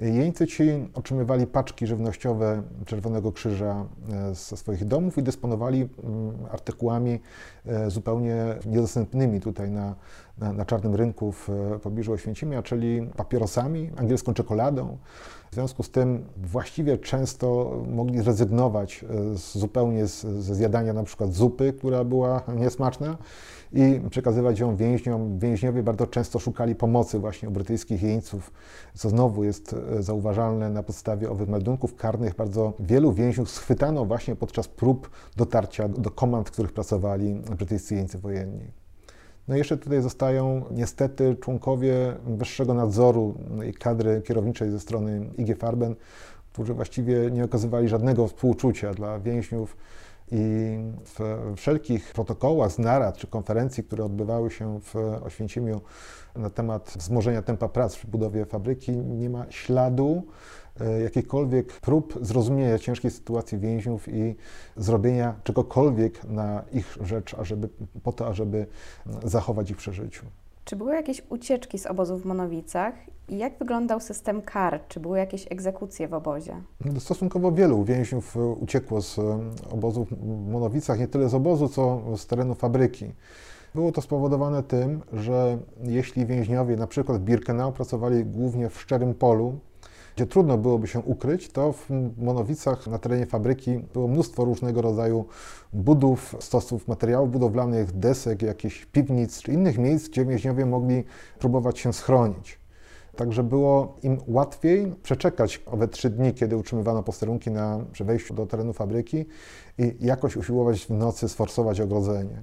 Jeńcy 0.00 0.46
ci 0.46 0.88
otrzymywali 0.94 1.46
paczki 1.46 1.86
żywnościowe 1.86 2.62
Czerwonego 2.86 3.32
Krzyża 3.32 3.86
e, 4.12 4.34
ze 4.34 4.56
swoich 4.56 4.84
domów 4.84 5.18
i 5.18 5.22
dysponowali 5.22 5.88
mm, 6.04 6.36
artykułami 6.50 7.20
e, 7.66 7.90
zupełnie 7.90 8.36
niedostępnymi 8.66 9.40
tutaj 9.40 9.70
na, 9.70 9.94
na, 10.38 10.52
na 10.52 10.64
czarnym 10.64 10.94
rynku 10.94 11.32
w 11.32 11.48
pobliżu 11.82 12.12
Oświęcimia, 12.12 12.62
czyli 12.62 13.10
papierosami, 13.16 13.90
angielską 13.96 14.34
czekoladą. 14.34 14.98
W 15.50 15.54
związku 15.54 15.82
z 15.82 15.90
tym 15.90 16.24
właściwie 16.36 16.98
często 16.98 17.76
mogli 17.88 18.22
zrezygnować 18.22 19.04
e, 19.04 19.36
zupełnie 19.58 20.06
z, 20.06 20.20
ze 20.20 20.54
zjadania 20.54 20.92
na 20.92 21.02
przykład 21.02 21.32
zupy, 21.32 21.72
która 21.72 22.04
była 22.04 22.42
niesmaczna 22.56 23.16
i 23.72 24.00
przekazywać 24.10 24.58
ją 24.58 24.76
więźniom. 24.76 25.38
Więźniowie 25.38 25.82
bardzo 25.82 26.06
często 26.06 26.38
szukali 26.38 26.74
pomocy 26.74 27.18
właśnie 27.18 27.48
u 27.48 27.52
brytyjskich 27.52 28.02
jeńców, 28.02 28.52
co 28.94 29.08
znowu 29.08 29.44
jest 29.44 29.72
e, 29.72 29.76
zauważalne 30.00 30.70
na 30.70 30.82
podstawie 30.82 31.30
owych 31.30 31.48
meldunków 31.48 31.96
karnych. 31.96 32.34
Bardzo 32.34 32.72
wielu 32.80 33.12
więźniów 33.12 33.50
schwytano 33.50 34.04
właśnie 34.04 34.36
podczas 34.36 34.68
prób 34.68 35.10
dotarcia 35.36 35.88
do 35.88 36.10
komand, 36.10 36.48
w 36.48 36.52
których 36.52 36.72
pracowali 36.72 37.34
brytyjscy 37.34 37.94
jeńcy 37.94 38.18
wojenni. 38.18 38.70
No 39.48 39.54
i 39.54 39.58
jeszcze 39.58 39.76
tutaj 39.76 40.02
zostają 40.02 40.64
niestety 40.70 41.36
członkowie 41.40 42.16
wyższego 42.26 42.74
nadzoru 42.74 43.34
i 43.68 43.74
kadry 43.74 44.22
kierowniczej 44.22 44.70
ze 44.70 44.80
strony 44.80 45.30
IG 45.38 45.58
Farben, 45.58 45.94
którzy 46.52 46.74
właściwie 46.74 47.30
nie 47.30 47.44
okazywali 47.44 47.88
żadnego 47.88 48.26
współczucia 48.26 48.94
dla 48.94 49.20
więźniów 49.20 49.76
i 50.32 50.78
w 51.04 51.52
wszelkich 51.56 52.12
protokołach 52.12 52.72
z 52.72 52.78
narad 52.78 53.16
czy 53.16 53.26
konferencji, 53.26 53.84
które 53.84 54.04
odbywały 54.04 54.50
się 54.50 54.80
w 54.80 54.94
Oświęcimiu 55.22 55.80
na 56.36 56.50
temat 56.50 56.94
wzmożenia 56.96 57.42
tempa 57.42 57.68
prac 57.68 57.96
przy 57.96 58.06
budowie 58.06 58.44
fabryki, 58.44 58.92
nie 58.92 59.30
ma 59.30 59.46
śladu 59.50 60.22
e, 60.80 61.00
jakichkolwiek 61.00 61.72
prób 61.72 62.18
zrozumienia 62.22 62.78
ciężkiej 62.78 63.10
sytuacji 63.10 63.58
więźniów 63.58 64.08
i 64.08 64.36
zrobienia 64.76 65.34
czegokolwiek 65.44 66.24
na 66.24 66.64
ich 66.72 66.98
rzecz, 67.00 67.34
ażeby, 67.34 67.68
po 68.02 68.12
to, 68.12 68.26
ażeby 68.26 68.66
zachować 69.24 69.70
ich 69.70 69.76
przy 69.76 69.92
życiu. 69.92 70.26
Czy 70.68 70.76
były 70.76 70.94
jakieś 70.94 71.22
ucieczki 71.28 71.78
z 71.78 71.86
obozów 71.86 72.22
w 72.22 72.24
Monowicach 72.24 72.94
i 73.28 73.38
jak 73.38 73.58
wyglądał 73.58 74.00
system 74.00 74.42
kar? 74.42 74.80
Czy 74.88 75.00
były 75.00 75.18
jakieś 75.18 75.46
egzekucje 75.52 76.08
w 76.08 76.14
obozie? 76.14 76.56
Stosunkowo 76.98 77.52
wielu 77.52 77.84
więźniów 77.84 78.36
e, 78.36 78.40
uciekło 78.40 79.02
z 79.02 79.18
obozów 79.70 80.08
w 80.10 80.50
Monowicach, 80.50 80.98
nie 80.98 81.08
tyle 81.08 81.28
z 81.28 81.34
obozu, 81.34 81.68
co 81.68 82.02
z 82.16 82.26
terenu 82.26 82.54
fabryki. 82.54 83.12
Było 83.74 83.92
to 83.92 84.02
spowodowane 84.02 84.62
tym, 84.62 85.02
że 85.12 85.58
jeśli 85.82 86.26
więźniowie 86.26 86.76
na 86.76 86.86
przykład 86.86 87.22
Birkenau 87.22 87.72
pracowali 87.72 88.24
głównie 88.24 88.68
w 88.70 88.80
szczerym 88.80 89.14
polu, 89.14 89.58
gdzie 90.18 90.26
trudno 90.26 90.58
byłoby 90.58 90.86
się 90.86 91.00
ukryć, 91.00 91.48
to 91.48 91.72
w 91.72 91.86
Monowicach 92.18 92.86
na 92.86 92.98
terenie 92.98 93.26
fabryki 93.26 93.78
było 93.92 94.08
mnóstwo 94.08 94.44
różnego 94.44 94.82
rodzaju 94.82 95.24
budów, 95.72 96.34
stosów 96.40 96.88
materiałów 96.88 97.30
budowlanych, 97.30 97.92
desek, 97.92 98.42
jakichś 98.42 98.86
piwnic 98.86 99.42
czy 99.42 99.52
innych 99.52 99.78
miejsc, 99.78 100.08
gdzie 100.08 100.24
więźniowie 100.24 100.66
mogli 100.66 101.04
próbować 101.38 101.78
się 101.78 101.92
schronić. 101.92 102.58
Także 103.18 103.42
było 103.42 103.96
im 104.02 104.18
łatwiej 104.26 104.94
przeczekać 105.02 105.62
owe 105.66 105.88
trzy 105.88 106.10
dni, 106.10 106.34
kiedy 106.34 106.56
utrzymywano 106.56 107.02
posterunki 107.02 107.50
na, 107.50 107.84
przy 107.92 108.04
wejściu 108.04 108.34
do 108.34 108.46
terenu 108.46 108.72
fabryki 108.72 109.26
i 109.78 109.96
jakoś 110.00 110.36
usiłować 110.36 110.86
w 110.86 110.90
nocy 110.90 111.28
sforsować 111.28 111.80
ogrodzenie. 111.80 112.42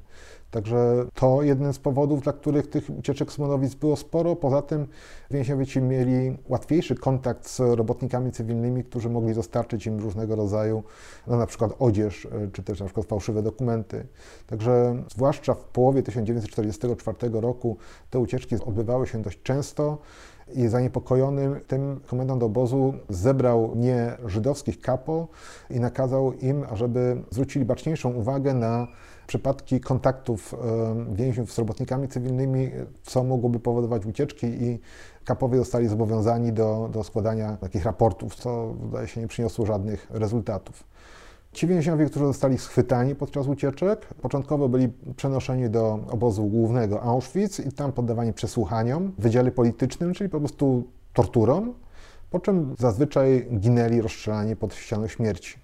Także 0.52 1.06
to 1.14 1.44
jeden 1.44 1.74
z 1.74 1.80
powodów, 1.80 2.22
dla 2.22 2.34
których 2.34 2.68
tych 2.68 2.90
ucieczek 2.90 3.32
z 3.32 3.76
było 3.76 3.96
sporo. 3.96 4.36
Poza 4.36 4.62
tym 4.62 4.88
więźniowie 5.32 5.66
ci 5.66 5.82
mieli 5.82 6.38
łatwiejszy 6.50 6.96
kontakt 6.96 7.48
z 7.48 7.60
robotnikami 7.60 8.32
cywilnymi, 8.32 8.84
którzy 8.84 9.10
mogli 9.10 9.34
dostarczyć 9.34 9.88
im 9.88 10.00
różnego 10.00 10.36
rodzaju, 10.36 10.84
no 11.28 11.38
na 11.38 11.46
przykład 11.46 11.72
odzież, 11.80 12.26
e, 12.26 12.30
czy 12.54 12.64
też 12.64 12.80
na 12.80 12.86
przykład 12.86 13.06
fałszywe 13.06 13.42
dokumenty. 13.42 14.08
Także 14.48 15.04
zwłaszcza 15.12 15.54
w 15.54 15.64
połowie 15.64 16.04
1944 16.04 17.42
roku 17.42 17.78
te 18.10 18.20
ucieczki 18.20 18.56
odbywały 18.66 19.08
się 19.08 19.22
dość 19.22 19.40
często. 19.44 19.98
I 20.54 20.68
zaniepokojonym 20.68 21.60
tym 21.68 22.00
komendant 22.08 22.44
obozu 22.44 22.94
zebrał 23.10 23.72
nie 23.76 24.18
żydowskich 24.26 24.82
kapo 24.82 25.28
i 25.70 25.80
nakazał 25.80 26.34
im, 26.34 26.64
ażeby 26.70 27.22
zwrócili 27.32 27.66
baczniejszą 27.66 28.14
uwagę 28.14 28.54
na 28.54 28.88
przypadki 29.28 29.80
kontaktów 29.80 30.56
więźniów 31.14 31.54
z 31.54 31.58
robotnikami 31.58 32.08
cywilnymi, 32.08 32.72
co 33.04 33.24
mogłoby 33.24 33.60
powodować 33.60 34.06
ucieczki 34.06 34.48
i 34.48 34.80
kapowie 35.26 35.58
zostali 35.58 35.88
zobowiązani 35.88 36.54
do, 36.54 36.90
do 36.94 37.04
składania 37.04 37.58
takich 37.58 37.86
raportów, 37.86 38.36
co 38.36 38.74
wydaje 38.74 39.08
się 39.08 39.22
nie 39.22 39.28
przyniosło 39.28 39.66
żadnych 39.66 40.08
rezultatów. 40.10 40.84
Ci 41.56 41.68
więźniowie, 41.68 42.06
którzy 42.06 42.26
zostali 42.26 42.58
schwytani 42.58 43.16
podczas 43.16 43.48
ucieczek, 43.48 44.06
początkowo 44.22 44.70
byli 44.70 44.90
przenoszeni 45.16 45.70
do 45.70 46.00
obozu 46.10 46.46
głównego 46.46 47.02
Auschwitz 47.02 47.60
i 47.60 47.72
tam 47.72 47.92
poddawani 47.92 48.34
przesłuchaniom 48.34 49.12
wydziale 49.18 49.52
politycznym, 49.52 50.14
czyli 50.14 50.30
po 50.30 50.40
prostu 50.40 50.84
torturom, 51.14 51.74
po 52.30 52.40
czym 52.40 52.76
zazwyczaj 52.80 53.48
ginęli 53.60 54.02
rozstrzelani 54.02 54.56
pod 54.56 54.74
ścianą 54.74 55.08
śmierci. 55.08 55.58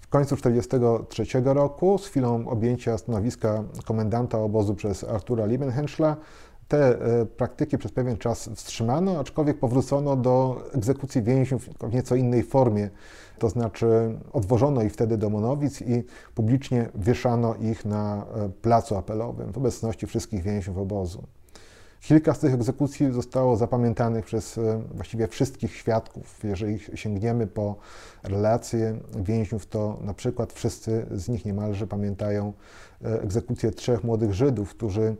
W 0.00 0.08
końcu 0.08 0.36
1943 0.36 1.40
roku, 1.44 1.98
z 1.98 2.06
chwilą 2.06 2.48
objęcia 2.48 2.98
stanowiska 2.98 3.64
komendanta 3.84 4.38
obozu 4.38 4.74
przez 4.74 5.04
Artura 5.04 5.46
Liebenhenschla, 5.46 6.16
te 6.68 7.00
e, 7.20 7.26
praktyki 7.26 7.78
przez 7.78 7.92
pewien 7.92 8.16
czas 8.16 8.50
wstrzymano, 8.54 9.18
aczkolwiek 9.18 9.58
powrócono 9.58 10.16
do 10.16 10.62
egzekucji 10.72 11.22
więźniów 11.22 11.68
w 11.80 11.94
nieco 11.94 12.16
innej 12.16 12.42
formie. 12.42 12.90
To 13.38 13.48
znaczy 13.48 14.18
odwożono 14.32 14.82
ich 14.82 14.92
wtedy 14.92 15.18
do 15.18 15.30
Monowic 15.30 15.82
i 15.82 16.04
publicznie 16.34 16.88
wieszano 16.94 17.54
ich 17.54 17.84
na 17.84 18.26
e, 18.36 18.48
placu 18.48 18.96
apelowym 18.96 19.52
w 19.52 19.58
obecności 19.58 20.06
wszystkich 20.06 20.42
więźniów 20.42 20.78
obozu. 20.78 21.22
Kilka 22.00 22.34
z 22.34 22.38
tych 22.38 22.54
egzekucji 22.54 23.12
zostało 23.12 23.56
zapamiętanych 23.56 24.24
przez 24.24 24.58
e, 24.58 24.82
właściwie 24.94 25.28
wszystkich 25.28 25.76
świadków. 25.76 26.44
Jeżeli 26.44 26.78
sięgniemy 26.94 27.46
po 27.46 27.76
relacje 28.22 28.98
więźniów, 29.16 29.66
to 29.66 29.98
na 30.00 30.14
przykład 30.14 30.52
wszyscy 30.52 31.06
z 31.10 31.28
nich 31.28 31.44
niemalże 31.44 31.86
pamiętają 31.86 32.52
e, 33.04 33.22
egzekucję 33.22 33.70
trzech 33.70 34.04
młodych 34.04 34.32
Żydów, 34.32 34.70
którzy 34.70 35.16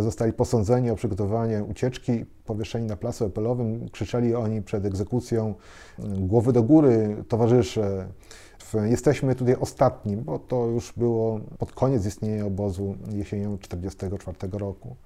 zostali 0.00 0.32
posądzeni 0.32 0.90
o 0.90 0.96
przygotowanie 0.96 1.64
ucieczki, 1.64 2.24
powieszeni 2.44 2.86
na 2.86 2.96
placu 2.96 3.24
apelowym. 3.24 3.88
Krzyczeli 3.88 4.34
oni 4.34 4.62
przed 4.62 4.84
egzekucją 4.84 5.54
głowy 5.98 6.52
do 6.52 6.62
góry, 6.62 7.24
towarzysze. 7.28 8.08
jesteśmy 8.84 9.34
tutaj 9.34 9.56
ostatni, 9.60 10.16
bo 10.16 10.38
to 10.38 10.66
już 10.66 10.92
było 10.96 11.40
pod 11.58 11.72
koniec 11.72 12.06
istnienia 12.06 12.46
obozu 12.46 12.94
jesienią 13.12 13.58
1944 13.58 14.58
roku. 14.58 14.96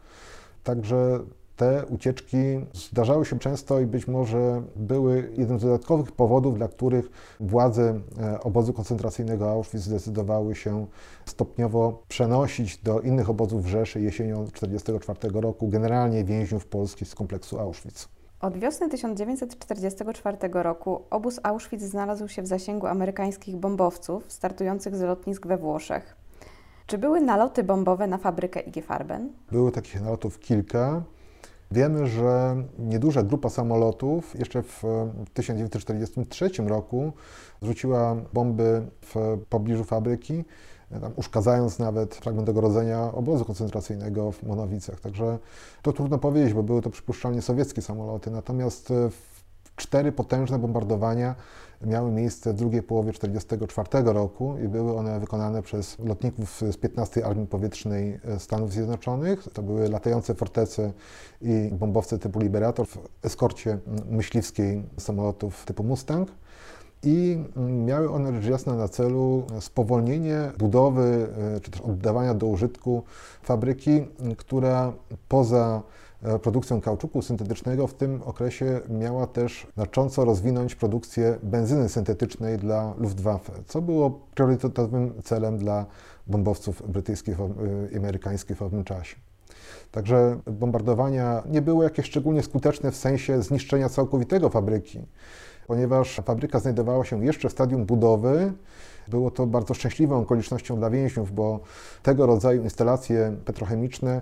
Także 0.64 1.20
te 1.56 1.86
ucieczki 1.86 2.36
zdarzały 2.72 3.24
się 3.26 3.38
często 3.38 3.80
i 3.80 3.86
być 3.86 4.08
może 4.08 4.62
były 4.76 5.32
jednym 5.36 5.58
z 5.58 5.62
dodatkowych 5.62 6.12
powodów, 6.12 6.54
dla 6.56 6.68
których 6.68 7.10
władze 7.40 8.00
e, 8.20 8.40
obozu 8.40 8.72
koncentracyjnego 8.72 9.50
Auschwitz 9.50 9.82
zdecydowały 9.82 10.54
się 10.54 10.86
stopniowo 11.26 12.02
przenosić 12.08 12.78
do 12.78 13.00
innych 13.00 13.30
obozów 13.30 13.66
Rzeszy 13.66 14.00
jesienią 14.00 14.34
1944 14.34 15.40
roku 15.40 15.68
generalnie 15.68 16.24
więźniów 16.24 16.66
polskich 16.66 17.08
z 17.08 17.14
kompleksu 17.14 17.58
Auschwitz. 17.60 18.08
Od 18.40 18.58
wiosny 18.58 18.88
1944 18.88 20.36
roku 20.52 21.02
obóz 21.10 21.40
Auschwitz 21.42 21.82
znalazł 21.82 22.28
się 22.28 22.42
w 22.42 22.46
zasięgu 22.46 22.86
amerykańskich 22.86 23.56
bombowców 23.56 24.32
startujących 24.32 24.96
z 24.96 25.00
lotnisk 25.00 25.46
we 25.46 25.56
Włoszech. 25.56 26.16
Czy 26.86 26.98
były 26.98 27.20
naloty 27.20 27.64
bombowe 27.64 28.06
na 28.06 28.18
fabrykę 28.18 28.60
IG 28.60 28.84
Farben? 28.84 29.32
Były 29.52 29.72
takich 29.72 30.00
nalotów 30.00 30.38
kilka. 30.38 31.02
Wiemy, 31.74 32.06
że 32.06 32.56
nieduża 32.78 33.22
grupa 33.22 33.48
samolotów 33.48 34.38
jeszcze 34.38 34.62
w 34.62 34.82
1943 35.34 36.50
roku 36.66 37.12
zrzuciła 37.62 38.16
bomby 38.32 38.86
w 39.02 39.38
pobliżu 39.48 39.84
fabryki, 39.84 40.44
tam 41.00 41.12
uszkadzając 41.16 41.78
nawet 41.78 42.14
fragment 42.14 42.48
ogrodzenia 42.48 43.12
obozu 43.12 43.44
koncentracyjnego 43.44 44.32
w 44.32 44.42
Monowicach. 44.42 45.00
Także 45.00 45.38
to 45.82 45.92
trudno 45.92 46.18
powiedzieć, 46.18 46.54
bo 46.54 46.62
były 46.62 46.82
to 46.82 46.90
przypuszczalnie 46.90 47.42
sowieckie 47.42 47.82
samoloty. 47.82 48.30
Natomiast 48.30 48.92
cztery 49.76 50.12
potężne 50.12 50.58
bombardowania 50.58 51.34
miały 51.86 52.10
miejsce 52.10 52.52
w 52.52 52.56
drugiej 52.56 52.82
połowie 52.82 53.12
1944 53.12 54.12
roku 54.12 54.56
i 54.64 54.68
były 54.68 54.96
one 54.96 55.20
wykonane 55.20 55.62
przez 55.62 55.98
lotników 55.98 56.62
z 56.70 56.76
15 56.76 57.26
Armii 57.26 57.46
Powietrznej 57.46 58.20
Stanów 58.38 58.72
Zjednoczonych. 58.72 59.48
To 59.52 59.62
były 59.62 59.88
latające 59.88 60.34
fortece 60.34 60.92
i 61.42 61.70
bombowce 61.72 62.18
typu 62.18 62.40
Liberator 62.40 62.86
w 62.86 62.98
eskorcie 63.22 63.78
myśliwskiej 64.10 64.82
samolotów 64.98 65.64
typu 65.64 65.84
Mustang 65.84 66.28
i 67.02 67.38
miały 67.56 68.10
one 68.10 68.34
rzecz 68.34 68.50
jasna 68.50 68.74
na 68.74 68.88
celu 68.88 69.46
spowolnienie 69.60 70.52
budowy 70.58 71.28
czy 71.62 71.70
też 71.70 71.80
oddawania 71.80 72.34
do 72.34 72.46
użytku 72.46 73.02
fabryki, 73.42 74.06
która 74.36 74.92
poza 75.28 75.82
E, 75.82 76.03
produkcją 76.42 76.80
kauczuku 76.80 77.22
syntetycznego 77.22 77.86
w 77.86 77.94
tym 77.94 78.22
okresie 78.24 78.80
miała 78.88 79.26
też 79.26 79.66
znacząco 79.74 80.24
rozwinąć 80.24 80.74
produkcję 80.74 81.38
benzyny 81.42 81.88
syntetycznej 81.88 82.58
dla 82.58 82.94
Luftwaffe, 82.98 83.52
co 83.66 83.82
było 83.82 84.10
priorytetowym 84.34 85.22
celem 85.22 85.58
dla 85.58 85.86
bombowców 86.26 86.90
brytyjskich 86.90 87.38
i 87.92 87.96
amerykańskich 87.96 88.56
w 88.56 88.62
owym 88.62 88.84
czasie. 88.84 89.16
Także 89.90 90.40
bombardowania 90.46 91.42
nie 91.46 91.62
były 91.62 91.84
jakieś 91.84 92.06
szczególnie 92.06 92.42
skuteczne 92.42 92.90
w 92.90 92.96
sensie 92.96 93.42
zniszczenia 93.42 93.88
całkowitego 93.88 94.48
fabryki, 94.48 95.06
ponieważ 95.66 96.20
fabryka 96.24 96.60
znajdowała 96.60 97.04
się 97.04 97.24
jeszcze 97.24 97.48
w 97.48 97.52
stadium 97.52 97.86
budowy. 97.86 98.52
Było 99.08 99.30
to 99.30 99.46
bardzo 99.46 99.74
szczęśliwą 99.74 100.20
okolicznością 100.20 100.76
dla 100.76 100.90
więźniów, 100.90 101.32
bo 101.34 101.60
tego 102.02 102.26
rodzaju 102.26 102.62
instalacje 102.62 103.36
petrochemiczne 103.44 104.20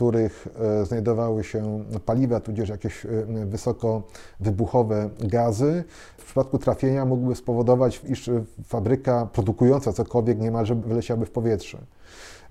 których 0.00 0.48
e, 0.60 0.84
znajdowały 0.84 1.44
się 1.44 1.84
paliwa, 2.06 2.40
tudzież 2.40 2.68
jakieś 2.68 3.06
e, 3.06 3.08
wysoko 3.46 4.02
wybuchowe 4.40 5.10
gazy. 5.18 5.84
W 6.18 6.24
przypadku 6.24 6.58
trafienia 6.58 7.04
mógłby 7.04 7.34
spowodować, 7.34 8.02
iż 8.08 8.30
fabryka 8.64 9.28
produkująca 9.32 9.92
cokolwiek 9.92 10.38
niemalże 10.38 10.74
wyleciałaby 10.74 11.26
w 11.26 11.30
powietrze. 11.30 11.78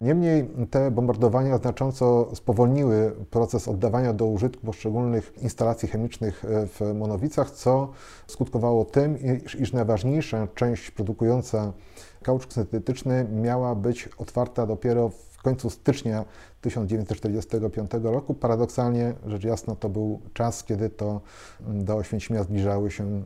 Niemniej 0.02 0.50
te 0.72 0.92
bombardowania 0.92 1.58
znacząco 1.58 2.36
spowolniły 2.36 3.16
proces 3.30 3.68
oddawania 3.68 4.14
do 4.14 4.26
użytku 4.26 4.66
poszczególnych 4.66 5.34
instalacji 5.42 5.88
chemicznych 5.88 6.46
e, 6.46 6.68
w 6.68 6.94
Monowicach, 6.96 7.52
co 7.52 7.92
skutkowało 8.28 8.86
tym, 8.86 9.18
iż, 9.60 9.74
najważniejsza 9.74 10.48
część 10.56 10.92
produkująca 10.92 11.74
kauczuk 12.24 12.54
syntetyczny 12.54 13.28
miała 13.32 13.76
być 13.76 14.10
otwarta 14.18 14.66
dopiero 14.66 15.10
w 15.10 15.30
w 15.40 15.42
końcu 15.42 15.70
stycznia 15.70 16.26
1945 16.62 17.92
roku. 18.04 18.34
Paradoksalnie, 18.34 19.14
rzecz 19.28 19.44
jasna, 19.44 19.76
to 19.76 19.90
był 19.90 20.22
czas, 20.34 20.64
kiedy 20.64 20.90
to 20.90 21.22
mm, 21.62 21.86
do 21.86 21.96
Oświęcimia 21.96 22.44
zbliżały 22.44 22.92
się 22.92 23.04
e, 23.04 23.24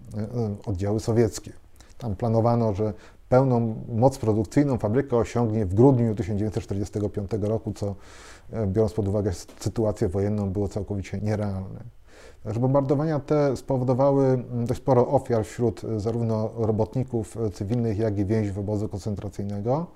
oddziały 0.65 0.99
sowieckie. 0.99 1.51
Tam 1.97 2.15
planowano, 2.15 2.73
że 2.73 2.93
pełną 3.33 3.75
moc 3.89 4.17
produkcyjną 4.17 4.77
fabryka 4.77 5.17
osiągnie 5.17 5.65
w 5.65 5.73
grudniu 5.73 6.15
1945 6.15 7.31
roku, 7.41 7.73
co 7.73 7.95
e, 8.51 8.67
biorąc 8.67 8.93
pod 8.93 9.07
uwagę 9.07 9.31
sytuację 9.59 10.09
wojenną 10.09 10.49
było 10.49 10.67
całkowicie 10.67 11.19
nierealne. 11.21 11.83
Także 12.43 12.59
bombardowania 12.59 13.19
te 13.19 13.57
spowodowały 13.57 14.25
mm, 14.25 14.65
dość 14.65 14.81
sporo 14.81 15.07
ofiar 15.07 15.45
wśród 15.45 15.83
e, 15.83 15.99
zarówno 15.99 16.49
robotników 16.55 17.37
cywilnych, 17.53 17.97
jak 17.97 18.17
i 18.17 18.25
więźniów 18.25 18.57
obozu 18.57 18.89
koncentracyjnego. 18.89 19.87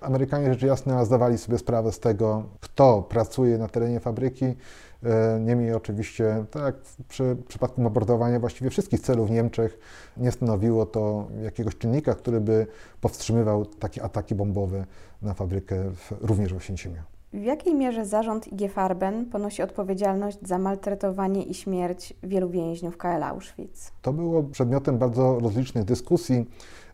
Amerykanie 0.00 0.50
rzecz 0.50 0.62
jasna 0.62 1.04
zdawali 1.04 1.38
sobie 1.38 1.58
sprawę 1.58 1.92
z 1.92 2.00
tego, 2.00 2.44
kto 2.60 3.02
pracuje 3.02 3.58
na 3.58 3.68
terenie 3.68 4.00
fabryki. 4.00 4.44
E, 4.44 5.40
niemniej 5.40 5.74
oczywiście, 5.74 6.44
tak 6.50 6.62
jak 6.62 6.76
w 6.76 7.04
przy, 7.04 7.36
przypadku 7.48 7.82
bombardowania 7.82 8.40
właściwie 8.40 8.70
wszystkich 8.70 9.00
celów 9.00 9.28
w 9.28 9.30
Niemczech, 9.30 9.78
nie 10.16 10.32
stanowiło 10.32 10.86
to 10.86 11.28
jakiegoś 11.42 11.76
czynnika, 11.76 12.14
który 12.14 12.40
by 12.40 12.66
powstrzymywał 13.00 13.66
takie 13.66 14.02
ataki 14.02 14.34
bombowe 14.34 14.84
na 15.22 15.34
fabrykę 15.34 15.90
w, 15.90 16.12
również 16.20 16.54
w 16.54 16.56
Oświęcimiu. 16.56 17.02
W 17.32 17.42
jakiej 17.42 17.74
mierze 17.74 18.06
zarząd 18.06 18.48
IG 18.52 18.72
Farben 18.72 19.26
ponosi 19.26 19.62
odpowiedzialność 19.62 20.38
za 20.42 20.58
maltretowanie 20.58 21.42
i 21.42 21.54
śmierć 21.54 22.14
wielu 22.22 22.50
więźniów 22.50 22.96
KL 22.96 23.22
Auschwitz? 23.22 23.92
To 24.02 24.12
było 24.12 24.42
przedmiotem 24.42 24.98
bardzo 24.98 25.38
rozlicznych 25.40 25.84
dyskusji. 25.84 26.46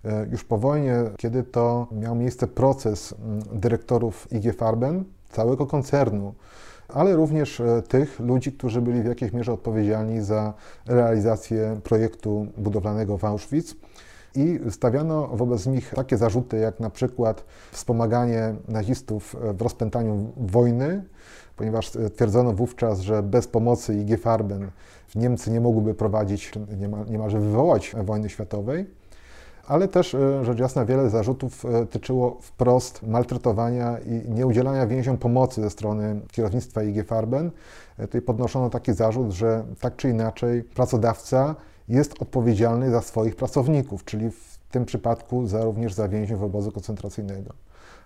E, 0.04 0.26
już 0.30 0.44
po 0.44 0.58
wojnie, 0.58 0.96
kiedy 1.16 1.42
to 1.42 1.86
miał 1.92 2.14
miejsce 2.14 2.46
proces 2.46 3.14
mm, 3.24 3.42
dyrektorów 3.52 4.32
IG 4.32 4.56
Farben, 4.56 5.04
całego 5.30 5.66
koncernu, 5.66 6.34
ale 6.88 7.16
również 7.16 7.60
e, 7.60 7.82
tych 7.82 8.20
ludzi, 8.20 8.52
którzy 8.52 8.82
byli 8.82 9.02
w 9.02 9.06
jakiejś 9.06 9.32
mierze 9.32 9.52
odpowiedzialni 9.52 10.22
za 10.22 10.54
realizację 10.86 11.80
projektu 11.84 12.46
budowlanego 12.56 13.18
w 13.18 13.24
Auschwitz. 13.24 13.76
I 14.34 14.60
stawiano 14.70 15.26
wobec 15.26 15.66
nich 15.66 15.92
takie 15.94 16.16
zarzuty, 16.16 16.58
jak 16.58 16.80
na 16.80 16.90
przykład 16.90 17.44
wspomaganie 17.72 18.54
nazistów 18.68 19.36
w 19.54 19.62
rozpętaniu 19.62 20.32
wojny, 20.36 21.04
ponieważ 21.56 21.90
twierdzono 22.16 22.52
wówczas, 22.52 23.00
że 23.00 23.22
bez 23.22 23.48
pomocy 23.48 23.94
IG 23.94 24.20
Farben 24.20 24.70
Niemcy 25.14 25.50
nie 25.50 25.60
mogłyby 25.60 25.94
prowadzić, 25.94 26.52
niemalże 27.10 27.40
wywołać 27.40 27.94
wojny 28.04 28.28
światowej 28.28 28.86
ale 29.66 29.88
też 29.88 30.14
e, 30.14 30.44
rzecz 30.44 30.58
jasna 30.58 30.84
wiele 30.84 31.10
zarzutów 31.10 31.64
e, 31.64 31.86
tyczyło 31.86 32.38
wprost 32.40 33.02
maltretowania 33.02 33.98
i 33.98 34.30
nieudzielania 34.30 34.86
więźniom 34.86 35.18
pomocy 35.18 35.62
ze 35.62 35.70
strony 35.70 36.20
kierownictwa 36.32 36.82
IG 36.82 37.06
Farben. 37.06 37.50
E, 37.98 38.06
tutaj 38.06 38.22
podnoszono 38.22 38.70
taki 38.70 38.92
zarzut, 38.92 39.30
że 39.32 39.64
tak 39.80 39.96
czy 39.96 40.10
inaczej 40.10 40.62
pracodawca 40.62 41.54
jest 41.88 42.22
odpowiedzialny 42.22 42.90
za 42.90 43.00
swoich 43.00 43.36
pracowników, 43.36 44.04
czyli 44.04 44.30
w 44.30 44.58
tym 44.70 44.84
przypadku 44.84 45.46
za, 45.46 45.64
również 45.64 45.92
za 45.94 46.08
więźniów 46.08 46.42
obozu 46.42 46.72
koncentracyjnego. 46.72 47.54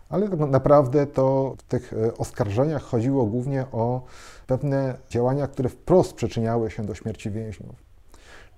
Ale 0.09 0.29
tak 0.29 0.39
naprawdę 0.39 1.07
to 1.07 1.55
w 1.59 1.63
tych 1.63 1.95
oskarżeniach 2.19 2.83
chodziło 2.83 3.27
głównie 3.27 3.67
o 3.73 4.03
pewne 4.47 4.95
działania, 5.09 5.47
które 5.47 5.69
wprost 5.69 6.13
przyczyniały 6.13 6.71
się 6.71 6.85
do 6.85 6.95
śmierci 6.95 7.31
więźniów. 7.31 7.75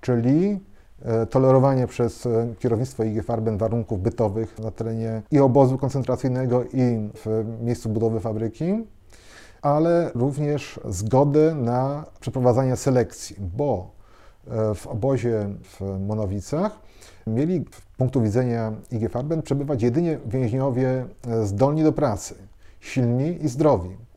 Czyli 0.00 0.60
tolerowanie 1.30 1.86
przez 1.86 2.26
e, 2.26 2.54
kierownictwo 2.58 3.04
IG 3.04 3.24
Farben 3.24 3.58
warunków 3.58 4.02
bytowych 4.02 4.58
na 4.58 4.70
terenie 4.70 5.22
i 5.30 5.38
obozu 5.38 5.78
koncentracyjnego, 5.78 6.64
i 6.64 7.08
w 7.14 7.44
miejscu 7.62 7.88
budowy 7.88 8.20
fabryki, 8.20 8.86
ale 9.62 10.10
również 10.14 10.80
zgodę 10.88 11.54
na 11.54 12.04
przeprowadzanie 12.20 12.76
selekcji, 12.76 13.36
bo 13.56 13.90
e, 14.46 14.74
w 14.74 14.86
obozie 14.86 15.48
w 15.62 15.98
Monowicach 16.06 16.78
mieli 17.26 17.64
z 17.94 17.96
punktu 17.96 18.22
widzenia 18.22 18.72
IG 18.90 19.10
Farben 19.10 19.42
przebywać 19.42 19.82
jedynie 19.82 20.18
więźniowie 20.26 21.06
zdolni 21.44 21.82
do 21.82 21.92
pracy, 21.92 22.34
silni 22.80 23.44
i 23.44 23.48
zdrowi. 23.48 24.07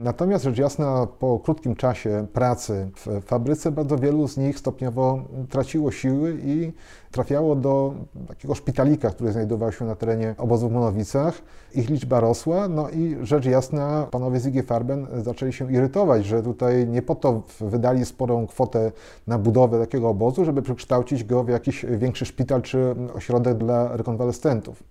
Natomiast 0.00 0.44
rzecz 0.44 0.58
jasna, 0.58 1.06
po 1.18 1.38
krótkim 1.38 1.76
czasie 1.76 2.26
pracy 2.32 2.90
w 2.96 3.24
fabryce 3.24 3.72
bardzo 3.72 3.98
wielu 3.98 4.28
z 4.28 4.36
nich 4.36 4.58
stopniowo 4.58 5.20
traciło 5.50 5.90
siły 5.90 6.38
i 6.44 6.72
trafiało 7.10 7.56
do 7.56 7.94
takiego 8.28 8.54
szpitalika, 8.54 9.10
który 9.10 9.32
znajdował 9.32 9.72
się 9.72 9.84
na 9.84 9.94
terenie 9.94 10.34
obozu 10.38 10.68
w 10.68 10.72
Monowicach. 10.72 11.42
Ich 11.74 11.90
liczba 11.90 12.20
rosła, 12.20 12.68
no 12.68 12.90
i 12.90 13.16
rzecz 13.22 13.44
jasna, 13.44 14.06
panowie 14.10 14.40
z 14.40 14.46
IG 14.46 14.66
Farben 14.66 15.06
zaczęli 15.22 15.52
się 15.52 15.72
irytować, 15.72 16.24
że 16.24 16.42
tutaj 16.42 16.86
nie 16.86 17.02
po 17.02 17.14
to 17.14 17.42
wydali 17.60 18.04
sporą 18.04 18.46
kwotę 18.46 18.92
na 19.26 19.38
budowę 19.38 19.80
takiego 19.80 20.08
obozu, 20.08 20.44
żeby 20.44 20.62
przekształcić 20.62 21.24
go 21.24 21.44
w 21.44 21.48
jakiś 21.48 21.86
większy 21.88 22.24
szpital 22.24 22.62
czy 22.62 22.94
ośrodek 23.14 23.58
dla 23.58 23.96
rekonwalescentów. 23.96 24.82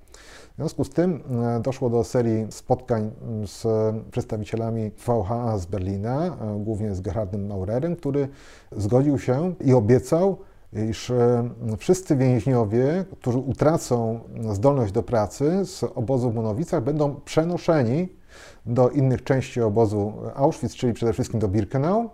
W 0.56 0.58
związku 0.58 0.84
z 0.84 0.89
tym 0.89 1.24
e, 1.43 1.60
doszło 1.60 1.89
do 1.89 2.03
serii 2.03 2.47
spotkań 2.49 3.12
z 3.45 3.66
przedstawicielami 4.12 4.91
VHA 5.08 5.58
z 5.58 5.66
Berlina, 5.66 6.26
e, 6.26 6.60
głównie 6.60 6.95
z 6.95 7.01
Gerhardem 7.01 7.47
Maurerem, 7.47 7.95
który 7.95 8.28
zgodził 8.72 9.20
się 9.20 9.53
i 9.62 9.74
obiecał, 9.74 10.38
iż 10.89 11.10
e, 11.10 11.49
wszyscy 11.78 12.16
więźniowie, 12.16 13.06
którzy 13.20 13.38
utracą 13.38 14.20
zdolność 14.51 14.91
do 14.91 15.03
pracy 15.03 15.66
z 15.66 15.84
obozu 15.84 16.32
w 16.32 16.36
Monowicach, 16.36 16.84
będą 16.84 17.16
przenoszeni 17.26 18.10
do 18.66 18.89
innych 18.89 19.24
części 19.24 19.62
obozu 19.62 20.14
Auschwitz, 20.36 20.76
czyli 20.76 20.93
przede 20.93 21.14
wszystkim 21.14 21.39
do 21.39 21.47
Birkenau 21.47 22.10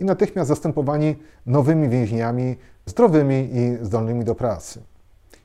i 0.00 0.04
natychmiast 0.04 0.48
zastępowani 0.48 1.16
nowymi 1.46 1.88
więźniami 1.88 2.56
zdrowymi 2.86 3.48
i 3.52 3.84
zdolnymi 3.84 4.24
do 4.24 4.34
pracy. 4.34 4.91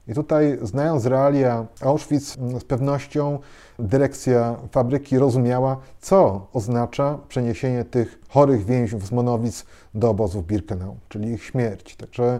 I 0.08 0.14
tutaj, 0.14 0.58
znając 0.62 1.05
realia 1.05 1.66
Auschwitz, 1.82 2.38
z 2.60 2.64
pewnością 2.64 3.39
dyrekcja 3.80 4.55
fabryki 4.72 5.20
rozumiała, 5.20 5.78
co 5.99 6.47
oznacza 6.53 7.18
przeniesienie 7.28 7.86
tych 7.86 8.20
chorych 8.30 8.66
więźniów 8.66 9.08
z 9.08 9.12
Monowic 9.12 9.66
do 9.93 10.10
obozów 10.10 10.47
Birkenau, 10.47 10.95
czyli 11.10 11.32
ich 11.32 11.43
śmierć. 11.43 11.95
Także 11.95 12.39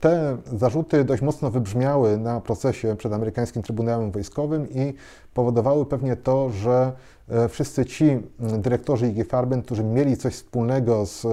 te 0.00 0.36
zarzuty 0.52 1.04
dość 1.04 1.22
mocno 1.22 1.50
wybrzmiały 1.50 2.18
na 2.18 2.40
procesie 2.40 2.96
przed 2.96 3.12
amerykańskim 3.12 3.62
Trybunałem 3.62 4.10
Wojskowym 4.10 4.70
i 4.70 4.94
powodowały 5.34 5.86
pewnie 5.86 6.16
to, 6.16 6.50
że 6.50 6.92
e, 7.28 7.48
wszyscy 7.48 7.84
ci 7.84 8.18
dyrektorzy 8.38 9.08
IG 9.08 9.28
Farben, 9.28 9.62
którzy 9.62 9.84
mieli 9.84 10.16
coś 10.16 10.34
wspólnego 10.34 11.06
z 11.06 11.26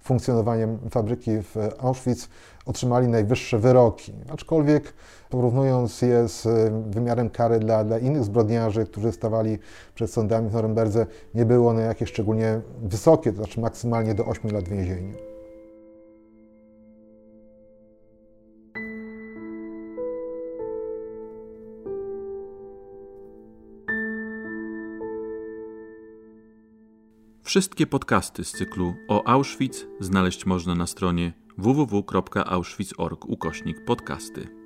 funkcjonowaniem 0.00 0.78
fabryki 0.90 1.30
w 1.42 1.56
Auschwitz, 1.78 2.28
otrzymali 2.66 3.08
najwyższe 3.08 3.58
wyroki. 3.58 4.12
Aczkolwiek 4.32 4.92
porównując 5.32 6.02
je 6.02 6.28
z 6.28 6.48
wymiarem 6.94 7.30
kary 7.30 7.58
dla, 7.58 7.84
dla 7.84 7.98
innych 7.98 8.24
zbrodniarzy, 8.24 8.84
którzy 8.84 9.12
stawali 9.12 9.58
przed 9.94 10.10
sądami 10.10 10.50
w 10.50 10.52
Norymberdze, 10.52 11.06
nie 11.34 11.44
było 11.44 11.70
one 11.70 11.82
jakieś 11.82 12.08
szczególnie 12.08 12.60
wysokie, 12.82 13.32
to 13.32 13.36
znaczy 13.36 13.60
maksymalnie 13.60 14.14
do 14.14 14.26
8 14.26 14.50
lat 14.50 14.68
więzienia. 14.68 15.14
Wszystkie 27.42 27.86
podcasty 27.86 28.44
z 28.44 28.52
cyklu 28.52 28.94
o 29.08 29.28
Auschwitz 29.28 29.86
znaleźć 30.00 30.46
można 30.46 30.74
na 30.74 30.86
stronie 30.86 31.32
www.auschwitz.org 31.58 33.24
ukośnik 33.24 33.84
podcasty. 33.84 34.61